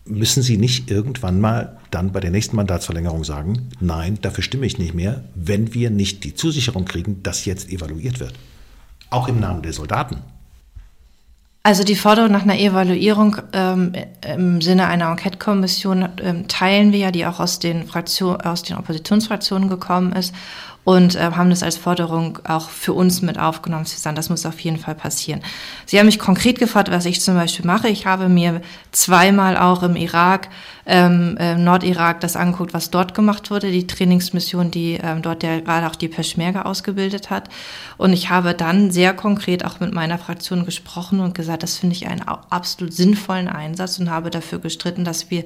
müssen 0.06 0.42
Sie 0.42 0.56
nicht 0.56 0.90
irgendwann 0.90 1.40
mal 1.40 1.78
dann 1.90 2.12
bei 2.12 2.20
der 2.20 2.30
nächsten 2.30 2.56
Mandatsverlängerung 2.56 3.24
sagen, 3.24 3.70
nein, 3.80 4.18
dafür 4.20 4.44
stimme 4.44 4.66
ich 4.66 4.78
nicht 4.78 4.94
mehr, 4.94 5.24
wenn 5.34 5.74
wir 5.74 5.90
nicht 5.90 6.24
die 6.24 6.34
Zusicherung 6.34 6.84
kriegen, 6.84 7.22
dass 7.22 7.44
jetzt 7.44 7.70
evaluiert 7.70 8.20
wird? 8.20 8.34
Auch 9.10 9.28
im 9.28 9.40
Namen 9.40 9.62
der 9.62 9.72
Soldaten. 9.72 10.18
Also 11.66 11.82
die 11.82 11.96
Forderung 11.96 12.30
nach 12.30 12.42
einer 12.42 12.58
Evaluierung 12.58 13.38
ähm, 13.54 13.92
im 14.36 14.60
Sinne 14.60 14.86
einer 14.86 15.10
Enquete-Kommission 15.10 16.08
ähm, 16.20 16.46
teilen 16.46 16.92
wir 16.92 16.98
ja, 16.98 17.10
die 17.10 17.24
auch 17.24 17.40
aus 17.40 17.58
den, 17.58 17.86
Fraktion, 17.86 18.38
aus 18.42 18.64
den 18.64 18.76
Oppositionsfraktionen 18.76 19.70
gekommen 19.70 20.12
ist 20.12 20.34
und 20.84 21.16
äh, 21.16 21.30
haben 21.34 21.50
das 21.50 21.62
als 21.62 21.78
Forderung 21.78 22.38
auch 22.44 22.68
für 22.68 22.92
uns 22.92 23.22
mit 23.22 23.38
aufgenommen. 23.38 23.86
Sie 23.86 23.96
sagen, 23.96 24.16
das 24.16 24.28
muss 24.28 24.44
auf 24.44 24.60
jeden 24.60 24.76
Fall 24.76 24.94
passieren. 24.94 25.40
Sie 25.86 25.98
haben 25.98 26.06
mich 26.06 26.18
konkret 26.18 26.58
gefragt, 26.58 26.90
was 26.90 27.06
ich 27.06 27.22
zum 27.22 27.34
Beispiel 27.34 27.64
mache. 27.64 27.88
Ich 27.88 28.06
habe 28.06 28.28
mir 28.28 28.60
zweimal 28.92 29.56
auch 29.56 29.82
im 29.82 29.96
Irak, 29.96 30.48
ähm, 30.86 31.36
äh, 31.38 31.56
Nordirak, 31.56 32.20
das 32.20 32.36
angeguckt, 32.36 32.74
was 32.74 32.90
dort 32.90 33.14
gemacht 33.14 33.50
wurde, 33.50 33.70
die 33.70 33.86
Trainingsmission, 33.86 34.70
die 34.70 34.98
ähm, 35.02 35.22
dort 35.22 35.42
der 35.42 35.62
gerade 35.62 35.86
auch 35.86 35.96
die 35.96 36.08
Peschmerga 36.08 36.62
ausgebildet 36.62 37.30
hat. 37.30 37.48
Und 37.96 38.12
ich 38.12 38.28
habe 38.28 38.52
dann 38.52 38.90
sehr 38.90 39.14
konkret 39.14 39.64
auch 39.64 39.80
mit 39.80 39.94
meiner 39.94 40.18
Fraktion 40.18 40.66
gesprochen 40.66 41.20
und 41.20 41.34
gesagt, 41.34 41.62
das 41.62 41.78
finde 41.78 41.96
ich 41.96 42.06
einen 42.06 42.22
absolut 42.22 42.92
sinnvollen 42.92 43.48
Einsatz 43.48 43.98
und 43.98 44.10
habe 44.10 44.28
dafür 44.28 44.58
gestritten, 44.58 45.04
dass 45.04 45.30
wir 45.30 45.44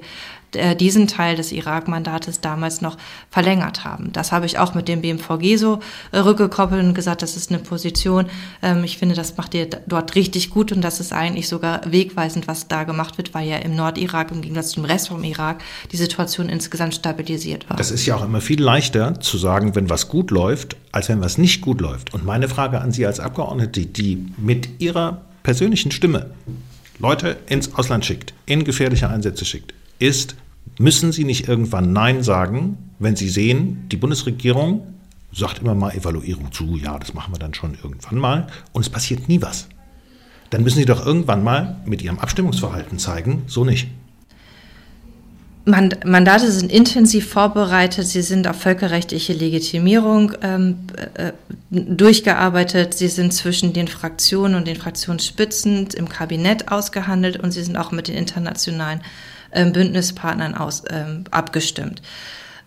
diesen 0.53 1.07
Teil 1.07 1.35
des 1.35 1.51
Irak-Mandates 1.51 2.41
damals 2.41 2.81
noch 2.81 2.97
verlängert 3.29 3.83
haben. 3.83 4.11
Das 4.13 4.31
habe 4.31 4.45
ich 4.45 4.57
auch 4.57 4.73
mit 4.73 4.87
dem 4.87 5.01
BMVG 5.01 5.57
so 5.57 5.79
äh, 6.11 6.19
rückgekoppelt 6.19 6.83
und 6.83 6.93
gesagt, 6.93 7.21
das 7.21 7.35
ist 7.35 7.51
eine 7.51 7.59
Position. 7.59 8.25
Ähm, 8.61 8.83
ich 8.83 8.97
finde, 8.97 9.15
das 9.15 9.37
macht 9.37 9.53
ihr 9.53 9.67
dort 9.87 10.15
richtig 10.15 10.49
gut 10.49 10.71
und 10.71 10.81
das 10.81 10.99
ist 10.99 11.13
eigentlich 11.13 11.47
sogar 11.47 11.81
wegweisend, 11.85 12.47
was 12.47 12.67
da 12.67 12.83
gemacht 12.83 13.17
wird, 13.17 13.33
weil 13.33 13.47
ja 13.47 13.57
im 13.57 13.75
Nordirak 13.75 14.31
im 14.31 14.41
Gegensatz 14.41 14.71
zum 14.71 14.85
Rest 14.85 15.09
vom 15.09 15.23
Irak 15.23 15.61
die 15.91 15.97
Situation 15.97 16.49
insgesamt 16.49 16.95
stabilisiert 16.95 17.69
war. 17.69 17.77
Das 17.77 17.91
ist 17.91 18.05
ja 18.05 18.15
auch 18.15 18.23
immer 18.23 18.41
viel 18.41 18.61
leichter 18.61 19.19
zu 19.19 19.37
sagen, 19.37 19.75
wenn 19.75 19.89
was 19.89 20.07
gut 20.09 20.31
läuft, 20.31 20.75
als 20.91 21.09
wenn 21.09 21.21
was 21.21 21.37
nicht 21.37 21.61
gut 21.61 21.81
läuft. 21.81 22.13
Und 22.13 22.25
meine 22.25 22.47
Frage 22.47 22.81
an 22.81 22.91
Sie 22.91 23.05
als 23.05 23.19
Abgeordnete, 23.19 23.85
die 23.85 24.25
mit 24.37 24.69
Ihrer 24.79 25.21
persönlichen 25.43 25.91
Stimme 25.91 26.31
Leute 26.99 27.37
ins 27.47 27.73
Ausland 27.75 28.05
schickt, 28.05 28.33
in 28.45 28.63
gefährliche 28.65 29.09
Einsätze 29.09 29.45
schickt, 29.45 29.73
ist, 29.99 30.35
müssen 30.77 31.11
Sie 31.11 31.23
nicht 31.23 31.47
irgendwann 31.47 31.93
Nein 31.93 32.23
sagen, 32.23 32.77
wenn 32.99 33.15
Sie 33.15 33.29
sehen, 33.29 33.85
die 33.89 33.97
Bundesregierung 33.97 34.93
sagt 35.31 35.59
immer 35.59 35.75
mal 35.75 35.91
Evaluierung 35.91 36.51
zu, 36.51 36.75
ja, 36.77 36.97
das 36.97 37.13
machen 37.13 37.33
wir 37.33 37.39
dann 37.39 37.53
schon 37.53 37.77
irgendwann 37.81 38.17
mal 38.17 38.47
und 38.71 38.81
es 38.81 38.89
passiert 38.89 39.29
nie 39.29 39.41
was. 39.41 39.67
Dann 40.49 40.63
müssen 40.63 40.79
Sie 40.79 40.85
doch 40.85 41.05
irgendwann 41.05 41.43
mal 41.43 41.77
mit 41.85 42.01
Ihrem 42.01 42.19
Abstimmungsverhalten 42.19 42.97
zeigen, 42.97 43.43
so 43.47 43.63
nicht. 43.63 43.87
Mandate 45.65 46.51
sind 46.51 46.71
intensiv 46.71 47.29
vorbereitet, 47.29 48.07
sie 48.07 48.21
sind 48.21 48.47
auf 48.47 48.55
völkerrechtliche 48.55 49.33
Legitimierung 49.33 50.31
ähm, 50.41 50.77
äh, 51.13 51.31
durchgearbeitet, 51.69 52.95
sie 52.95 53.07
sind 53.07 53.33
zwischen 53.33 53.73
den 53.73 53.87
Fraktionen 53.87 54.55
und 54.55 54.67
den 54.67 54.77
Fraktionsspitzen 54.77 55.87
im 55.95 56.09
Kabinett 56.09 56.71
ausgehandelt 56.71 57.37
und 57.37 57.51
sie 57.51 57.61
sind 57.61 57.77
auch 57.77 57.91
mit 57.91 58.07
den 58.07 58.15
internationalen 58.15 59.01
Bündnispartnern 59.51 60.55
aus, 60.55 60.83
ähm, 60.89 61.23
abgestimmt. 61.31 62.01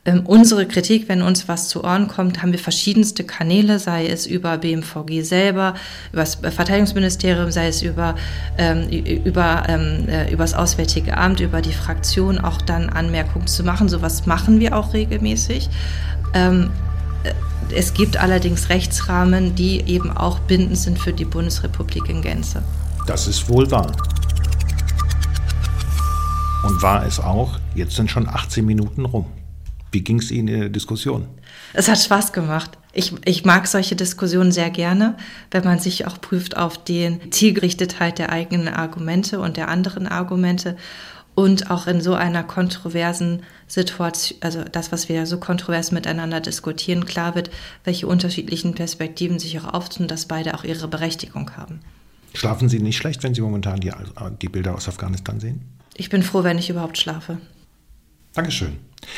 Ähm, 0.04 0.26
unsere 0.26 0.66
Kritik, 0.66 1.08
wenn 1.08 1.22
uns 1.22 1.46
was 1.46 1.68
zu 1.68 1.84
Ohren 1.84 2.08
kommt, 2.08 2.42
haben 2.42 2.50
wir 2.50 2.58
verschiedenste 2.58 3.22
Kanäle, 3.22 3.78
sei 3.78 4.08
es 4.08 4.26
über 4.26 4.58
BMVG 4.58 5.22
selber, 5.22 5.74
über 6.12 6.22
das 6.22 6.34
Verteidigungsministerium, 6.34 7.52
sei 7.52 7.68
es 7.68 7.82
über, 7.82 8.16
ähm, 8.58 8.88
über, 8.88 9.62
ähm, 9.68 10.08
äh, 10.08 10.32
über 10.32 10.42
das 10.42 10.54
Auswärtige 10.54 11.16
Amt, 11.16 11.38
über 11.38 11.62
die 11.62 11.72
Fraktion, 11.72 12.40
auch 12.40 12.60
dann 12.60 12.88
Anmerkungen 12.88 13.46
zu 13.46 13.62
machen. 13.62 13.88
Sowas 13.88 14.26
machen 14.26 14.58
wir 14.58 14.76
auch 14.76 14.92
regelmäßig. 14.92 15.70
Ähm, 16.34 16.70
äh, 17.22 17.32
es 17.72 17.94
gibt 17.94 18.16
allerdings 18.16 18.70
Rechtsrahmen, 18.70 19.54
die 19.54 19.82
eben 19.82 20.10
auch 20.10 20.40
bindend 20.40 20.78
sind 20.78 20.98
für 20.98 21.12
die 21.12 21.24
Bundesrepublik 21.24 22.08
in 22.08 22.22
Gänze. 22.22 22.64
Das 23.06 23.28
ist 23.28 23.48
wohl 23.48 23.70
wahr. 23.70 23.92
Und 26.62 26.80
war 26.80 27.04
es 27.04 27.18
auch, 27.18 27.58
jetzt 27.74 27.96
sind 27.96 28.10
schon 28.10 28.28
18 28.28 28.64
Minuten 28.64 29.04
rum. 29.04 29.26
Wie 29.90 30.02
ging 30.02 30.20
es 30.20 30.30
Ihnen 30.30 30.48
in 30.48 30.60
der 30.60 30.68
Diskussion? 30.68 31.26
Es 31.74 31.88
hat 31.88 31.98
Spaß 31.98 32.32
gemacht. 32.32 32.78
Ich, 32.92 33.14
ich 33.24 33.44
mag 33.44 33.66
solche 33.66 33.96
Diskussionen 33.96 34.52
sehr 34.52 34.70
gerne, 34.70 35.16
wenn 35.50 35.64
man 35.64 35.80
sich 35.80 36.06
auch 36.06 36.20
prüft 36.20 36.56
auf 36.56 36.82
die 36.82 37.18
Zielgerichtetheit 37.30 38.18
der 38.18 38.30
eigenen 38.30 38.68
Argumente 38.68 39.40
und 39.40 39.56
der 39.56 39.68
anderen 39.68 40.06
Argumente 40.06 40.76
und 41.34 41.70
auch 41.70 41.86
in 41.86 42.00
so 42.00 42.14
einer 42.14 42.44
kontroversen 42.44 43.42
Situation, 43.66 44.38
also 44.42 44.62
das, 44.64 44.92
was 44.92 45.08
wir 45.08 45.26
so 45.26 45.38
kontrovers 45.38 45.90
miteinander 45.90 46.40
diskutieren, 46.40 47.06
klar 47.06 47.34
wird, 47.34 47.50
welche 47.84 48.06
unterschiedlichen 48.06 48.74
Perspektiven 48.74 49.38
sich 49.38 49.58
auch 49.58 49.72
auftun, 49.72 50.08
dass 50.08 50.26
beide 50.26 50.54
auch 50.54 50.64
ihre 50.64 50.88
Berechtigung 50.88 51.56
haben. 51.56 51.80
Schlafen 52.34 52.68
Sie 52.68 52.78
nicht 52.78 52.98
schlecht, 52.98 53.22
wenn 53.22 53.34
Sie 53.34 53.40
momentan 53.40 53.80
die, 53.80 53.92
die 54.40 54.48
Bilder 54.48 54.74
aus 54.74 54.88
Afghanistan 54.88 55.40
sehen? 55.40 55.62
Ich 55.96 56.10
bin 56.10 56.22
froh, 56.22 56.42
wenn 56.44 56.58
ich 56.58 56.70
überhaupt 56.70 56.98
schlafe. 56.98 57.38
Dankeschön. 58.34 58.76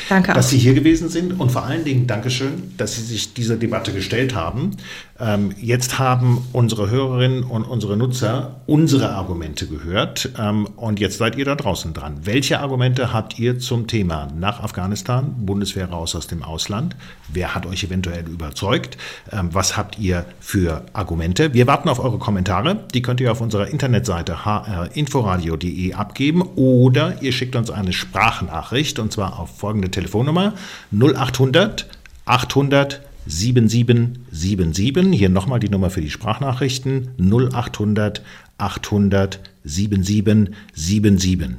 Danke 0.09 0.33
dass 0.33 0.47
auch. 0.47 0.49
Sie 0.49 0.57
hier 0.57 0.73
gewesen 0.73 1.09
sind 1.09 1.39
und 1.39 1.51
vor 1.51 1.63
allen 1.63 1.83
Dingen 1.83 2.07
Dankeschön, 2.07 2.73
dass 2.77 2.95
Sie 2.95 3.03
sich 3.03 3.33
dieser 3.33 3.55
Debatte 3.55 3.93
gestellt 3.93 4.33
haben. 4.33 4.71
Ähm, 5.17 5.55
jetzt 5.61 5.97
haben 5.97 6.45
unsere 6.51 6.89
Hörerinnen 6.89 7.43
und 7.43 7.63
unsere 7.63 7.95
Nutzer 7.95 8.59
unsere 8.65 9.11
Argumente 9.11 9.65
gehört 9.65 10.31
ähm, 10.37 10.67
und 10.75 10.99
jetzt 10.99 11.19
seid 11.19 11.37
ihr 11.37 11.45
da 11.45 11.55
draußen 11.55 11.93
dran. 11.93 12.17
Welche 12.23 12.59
Argumente 12.59 13.13
habt 13.13 13.39
ihr 13.39 13.57
zum 13.57 13.87
Thema 13.87 14.27
nach 14.37 14.61
Afghanistan, 14.61 15.33
Bundeswehr 15.45 15.89
raus 15.89 16.15
aus 16.15 16.27
dem 16.27 16.43
Ausland? 16.43 16.97
Wer 17.29 17.55
hat 17.55 17.65
euch 17.65 17.85
eventuell 17.85 18.27
überzeugt? 18.27 18.97
Ähm, 19.31 19.49
was 19.53 19.77
habt 19.77 19.97
ihr 19.99 20.25
für 20.41 20.85
Argumente? 20.91 21.53
Wir 21.53 21.65
warten 21.65 21.87
auf 21.87 22.03
eure 22.03 22.19
Kommentare. 22.19 22.83
Die 22.93 23.01
könnt 23.01 23.21
ihr 23.21 23.31
auf 23.31 23.39
unserer 23.39 23.67
Internetseite 23.67 24.45
hrinforadio.de 24.45 25.93
abgeben 25.93 26.41
oder 26.55 27.21
ihr 27.21 27.31
schickt 27.31 27.55
uns 27.55 27.69
eine 27.69 27.93
Sprachnachricht 27.93 28.99
und 28.99 29.13
zwar 29.13 29.39
auf 29.39 29.57
folgende 29.57 29.89
Telefonnummer 29.89 30.55
0800 30.91 31.87
800 32.25 33.01
7777. 33.27 35.13
Hier 35.13 35.29
nochmal 35.29 35.59
die 35.59 35.69
Nummer 35.69 35.89
für 35.89 36.01
die 36.01 36.09
Sprachnachrichten 36.09 37.09
0800 37.17 38.21
800 38.57 39.39
7777. 39.65 41.55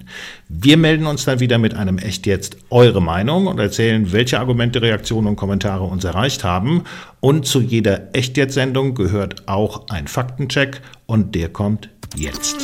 Wir 0.49 0.77
melden 0.77 1.07
uns 1.07 1.25
dann 1.25 1.41
wieder 1.41 1.59
mit 1.59 1.75
einem 1.75 1.99
Echt 1.99 2.27
jetzt 2.27 2.57
eure 2.71 3.03
Meinung 3.03 3.49
und 3.49 3.59
erzählen, 3.59 4.13
welche 4.13 4.39
Argumente, 4.39 4.81
Reaktionen 4.81 5.27
und 5.27 5.37
Kommentare 5.37 5.85
uns 5.85 6.05
erreicht 6.05 6.45
haben. 6.45 6.85
Und 7.21 7.47
zu 7.47 7.61
jeder 7.61 8.15
Echt 8.15 8.37
jetzt 8.37 8.55
Sendung 8.55 8.95
gehört 8.95 9.49
auch 9.49 9.89
ein 9.89 10.07
Faktencheck 10.07 10.81
und 11.07 11.35
der 11.35 11.49
kommt 11.49 11.89
jetzt. 12.15 12.57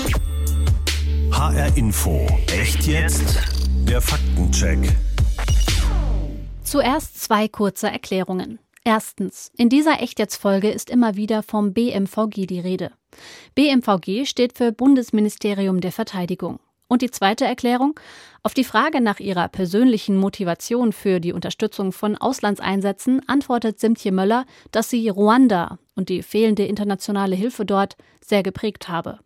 HR 1.32 1.76
Info. 1.76 2.26
Echt 2.56 2.86
jetzt? 2.86 3.40
Der 3.88 4.00
Faktencheck. 4.00 4.78
Zuerst 6.62 7.20
zwei 7.20 7.48
kurze 7.48 7.88
Erklärungen. 7.88 8.58
Erstens, 8.84 9.52
in 9.56 9.68
dieser 9.68 10.02
Echt-Jetzt-Folge 10.02 10.70
ist 10.70 10.90
immer 10.90 11.14
wieder 11.14 11.42
vom 11.42 11.72
BMVG 11.72 12.46
die 12.46 12.60
Rede. 12.60 12.90
BMVG 13.54 14.26
steht 14.26 14.58
für 14.58 14.72
Bundesministerium 14.72 15.80
der 15.80 15.92
Verteidigung. 15.92 16.58
Und 16.88 17.00
die 17.00 17.10
zweite 17.10 17.44
Erklärung? 17.44 17.98
Auf 18.42 18.54
die 18.54 18.64
Frage 18.64 19.00
nach 19.00 19.20
ihrer 19.20 19.48
persönlichen 19.48 20.16
Motivation 20.18 20.92
für 20.92 21.20
die 21.20 21.32
Unterstützung 21.32 21.92
von 21.92 22.18
Auslandseinsätzen 22.18 23.26
antwortet 23.28 23.78
Simtje 23.78 24.12
Möller, 24.12 24.44
dass 24.72 24.90
sie 24.90 25.08
Ruanda 25.08 25.78
und 25.94 26.08
die 26.08 26.22
fehlende 26.22 26.66
internationale 26.66 27.36
Hilfe 27.36 27.64
dort 27.64 27.96
sehr 28.20 28.42
geprägt 28.42 28.88
habe. 28.88 29.20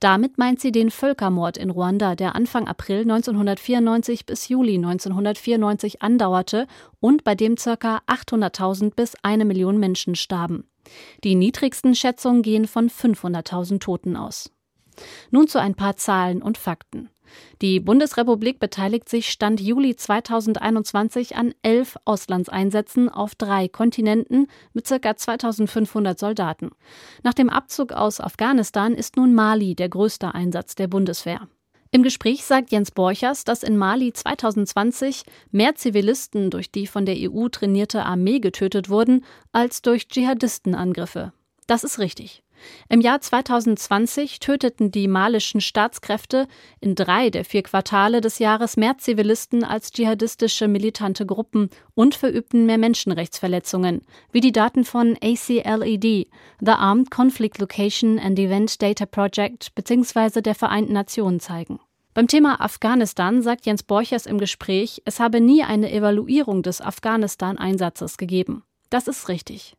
Damit 0.00 0.38
meint 0.38 0.60
sie 0.60 0.72
den 0.72 0.90
Völkermord 0.90 1.56
in 1.56 1.70
Ruanda, 1.70 2.14
der 2.14 2.34
Anfang 2.34 2.68
April 2.68 3.00
1994 3.00 4.26
bis 4.26 4.48
Juli 4.48 4.76
1994 4.76 6.02
andauerte 6.02 6.66
und 7.00 7.24
bei 7.24 7.34
dem 7.34 7.56
ca. 7.56 8.02
800.000 8.06 8.94
bis 8.94 9.14
eine 9.22 9.44
Million 9.44 9.78
Menschen 9.78 10.14
starben. 10.14 10.64
Die 11.24 11.34
niedrigsten 11.34 11.94
Schätzungen 11.94 12.42
gehen 12.42 12.66
von 12.66 12.90
500.000 12.90 13.80
Toten 13.80 14.16
aus. 14.16 14.50
Nun 15.30 15.48
zu 15.48 15.60
ein 15.60 15.74
paar 15.74 15.96
Zahlen 15.96 16.42
und 16.42 16.58
Fakten. 16.58 17.08
Die 17.60 17.80
Bundesrepublik 17.80 18.58
beteiligt 18.58 19.08
sich 19.08 19.30
Stand 19.30 19.60
Juli 19.60 19.96
2021 19.96 21.36
an 21.36 21.54
elf 21.62 21.96
Auslandseinsätzen 22.04 23.08
auf 23.08 23.34
drei 23.34 23.68
Kontinenten 23.68 24.48
mit 24.72 24.86
ca. 24.86 25.16
2500 25.16 26.18
Soldaten. 26.18 26.70
Nach 27.22 27.34
dem 27.34 27.48
Abzug 27.48 27.92
aus 27.92 28.20
Afghanistan 28.20 28.94
ist 28.94 29.16
nun 29.16 29.34
Mali 29.34 29.74
der 29.74 29.88
größte 29.88 30.34
Einsatz 30.34 30.74
der 30.74 30.88
Bundeswehr. 30.88 31.48
Im 31.94 32.02
Gespräch 32.02 32.44
sagt 32.46 32.72
Jens 32.72 32.90
Borchers, 32.90 33.44
dass 33.44 33.62
in 33.62 33.76
Mali 33.76 34.14
2020 34.14 35.24
mehr 35.50 35.74
Zivilisten 35.74 36.48
durch 36.48 36.70
die 36.70 36.86
von 36.86 37.04
der 37.04 37.16
EU 37.18 37.48
trainierte 37.48 38.04
Armee 38.06 38.40
getötet 38.40 38.88
wurden 38.88 39.24
als 39.52 39.82
durch 39.82 40.08
Dschihadistenangriffe. 40.08 41.34
Das 41.66 41.84
ist 41.84 41.98
richtig. 41.98 42.42
Im 42.88 43.00
Jahr 43.00 43.20
2020 43.20 44.40
töteten 44.40 44.90
die 44.90 45.08
malischen 45.08 45.60
Staatskräfte 45.60 46.46
in 46.80 46.94
drei 46.94 47.30
der 47.30 47.44
vier 47.44 47.62
Quartale 47.62 48.20
des 48.20 48.38
Jahres 48.38 48.76
mehr 48.76 48.98
Zivilisten 48.98 49.64
als 49.64 49.92
dschihadistische 49.92 50.68
militante 50.68 51.26
Gruppen 51.26 51.70
und 51.94 52.14
verübten 52.14 52.66
mehr 52.66 52.78
Menschenrechtsverletzungen, 52.78 54.02
wie 54.30 54.40
die 54.40 54.52
Daten 54.52 54.84
von 54.84 55.16
ACLED, 55.22 56.28
The 56.60 56.70
Armed 56.70 57.10
Conflict 57.10 57.58
Location 57.58 58.18
and 58.18 58.38
Event 58.38 58.80
Data 58.82 59.06
Project 59.06 59.74
bzw. 59.74 60.42
der 60.42 60.54
Vereinten 60.54 60.92
Nationen 60.92 61.40
zeigen. 61.40 61.80
Beim 62.14 62.28
Thema 62.28 62.60
Afghanistan 62.60 63.40
sagt 63.40 63.64
Jens 63.64 63.82
Borchers 63.82 64.26
im 64.26 64.38
Gespräch, 64.38 65.00
es 65.06 65.18
habe 65.18 65.40
nie 65.40 65.62
eine 65.62 65.90
Evaluierung 65.90 66.62
des 66.62 66.82
Afghanistan-Einsatzes 66.82 68.18
gegeben. 68.18 68.64
Das 68.90 69.08
ist 69.08 69.28
richtig. 69.28 69.74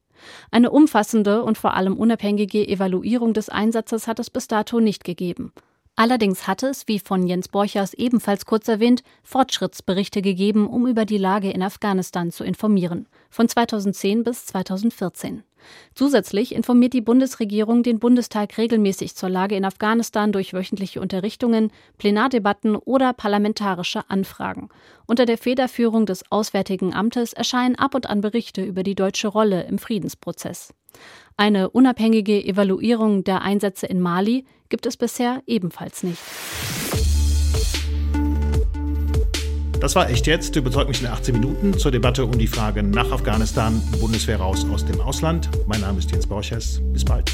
Eine 0.52 0.72
umfassende 0.72 1.44
und 1.44 1.58
vor 1.58 1.74
allem 1.74 1.98
unabhängige 1.98 2.68
Evaluierung 2.68 3.34
des 3.34 3.50
Einsatzes 3.50 4.08
hat 4.08 4.20
es 4.20 4.30
bis 4.30 4.48
dato 4.48 4.80
nicht 4.80 5.04
gegeben. 5.04 5.54
Allerdings 5.96 6.48
hat 6.48 6.64
es, 6.64 6.88
wie 6.88 6.98
von 6.98 7.28
Jens 7.28 7.48
Borchers 7.50 7.94
ebenfalls 7.94 8.46
kurz 8.48 8.68
erwähnt, 8.68 9.04
Fortschrittsberichte 9.22 10.24
gegeben, 10.24 10.68
um 10.68 10.88
über 10.88 11.06
die 11.06 11.20
Lage 11.20 11.52
in 11.52 11.62
Afghanistan 11.62 12.32
zu 12.32 12.44
informieren, 12.44 13.08
von 13.30 13.48
2010 13.48 14.24
bis 14.24 14.48
2014. 14.48 15.44
Zusätzlich 15.96 16.54
informiert 16.54 16.94
die 16.94 17.02
Bundesregierung 17.02 17.84
den 17.84 18.00
Bundestag 18.00 18.58
regelmäßig 18.58 19.16
zur 19.16 19.30
Lage 19.30 19.56
in 19.56 19.66
Afghanistan 19.66 20.32
durch 20.32 20.54
wöchentliche 20.54 21.02
Unterrichtungen, 21.02 21.72
Plenardebatten 21.98 22.76
oder 22.76 23.14
parlamentarische 23.14 24.10
Anfragen. 24.10 24.70
Unter 25.06 25.26
der 25.26 25.38
Federführung 25.38 26.06
des 26.06 26.32
Auswärtigen 26.32 26.94
Amtes 26.94 27.34
erscheinen 27.34 27.76
ab 27.76 27.96
und 27.96 28.10
an 28.10 28.22
Berichte 28.22 28.64
über 28.64 28.84
die 28.84 28.96
deutsche 28.96 29.28
Rolle 29.28 29.64
im 29.64 29.80
Friedensprozess. 29.80 30.74
Eine 31.38 31.70
unabhängige 31.70 32.44
Evaluierung 32.44 33.24
der 33.24 33.42
Einsätze 33.42 33.88
in 33.88 34.00
Mali 34.00 34.46
gibt 34.70 34.86
es 34.86 34.98
bisher 34.98 35.42
ebenfalls 35.48 36.04
nicht. 36.04 36.22
Das 39.84 39.96
war 39.96 40.10
echt 40.10 40.28
jetzt. 40.28 40.56
Überzeugt 40.56 40.88
mich 40.88 41.02
in 41.02 41.08
18 41.08 41.34
Minuten 41.38 41.78
zur 41.78 41.92
Debatte 41.92 42.24
um 42.24 42.40
die 42.40 42.48
Frage 42.48 42.82
nach 42.82 43.12
Afghanistan, 43.12 43.82
Bundeswehr 44.00 44.38
raus 44.38 44.66
aus 44.72 44.86
dem 44.86 45.02
Ausland. 45.02 45.50
Mein 45.68 45.82
Name 45.82 46.00
ist 46.00 46.10
Jens 46.10 46.26
Borches. 46.26 46.80
Bis 46.94 47.04
bald. 47.04 47.30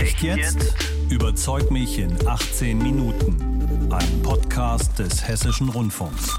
Echt 0.00 0.20
jetzt? 0.20 0.74
Überzeug 1.08 1.70
mich 1.70 2.00
in 2.00 2.16
18 2.26 2.78
Minuten. 2.78 3.92
Ein 3.92 4.22
Podcast 4.24 4.98
des 4.98 5.28
Hessischen 5.28 5.68
Rundfunks. 5.68 6.36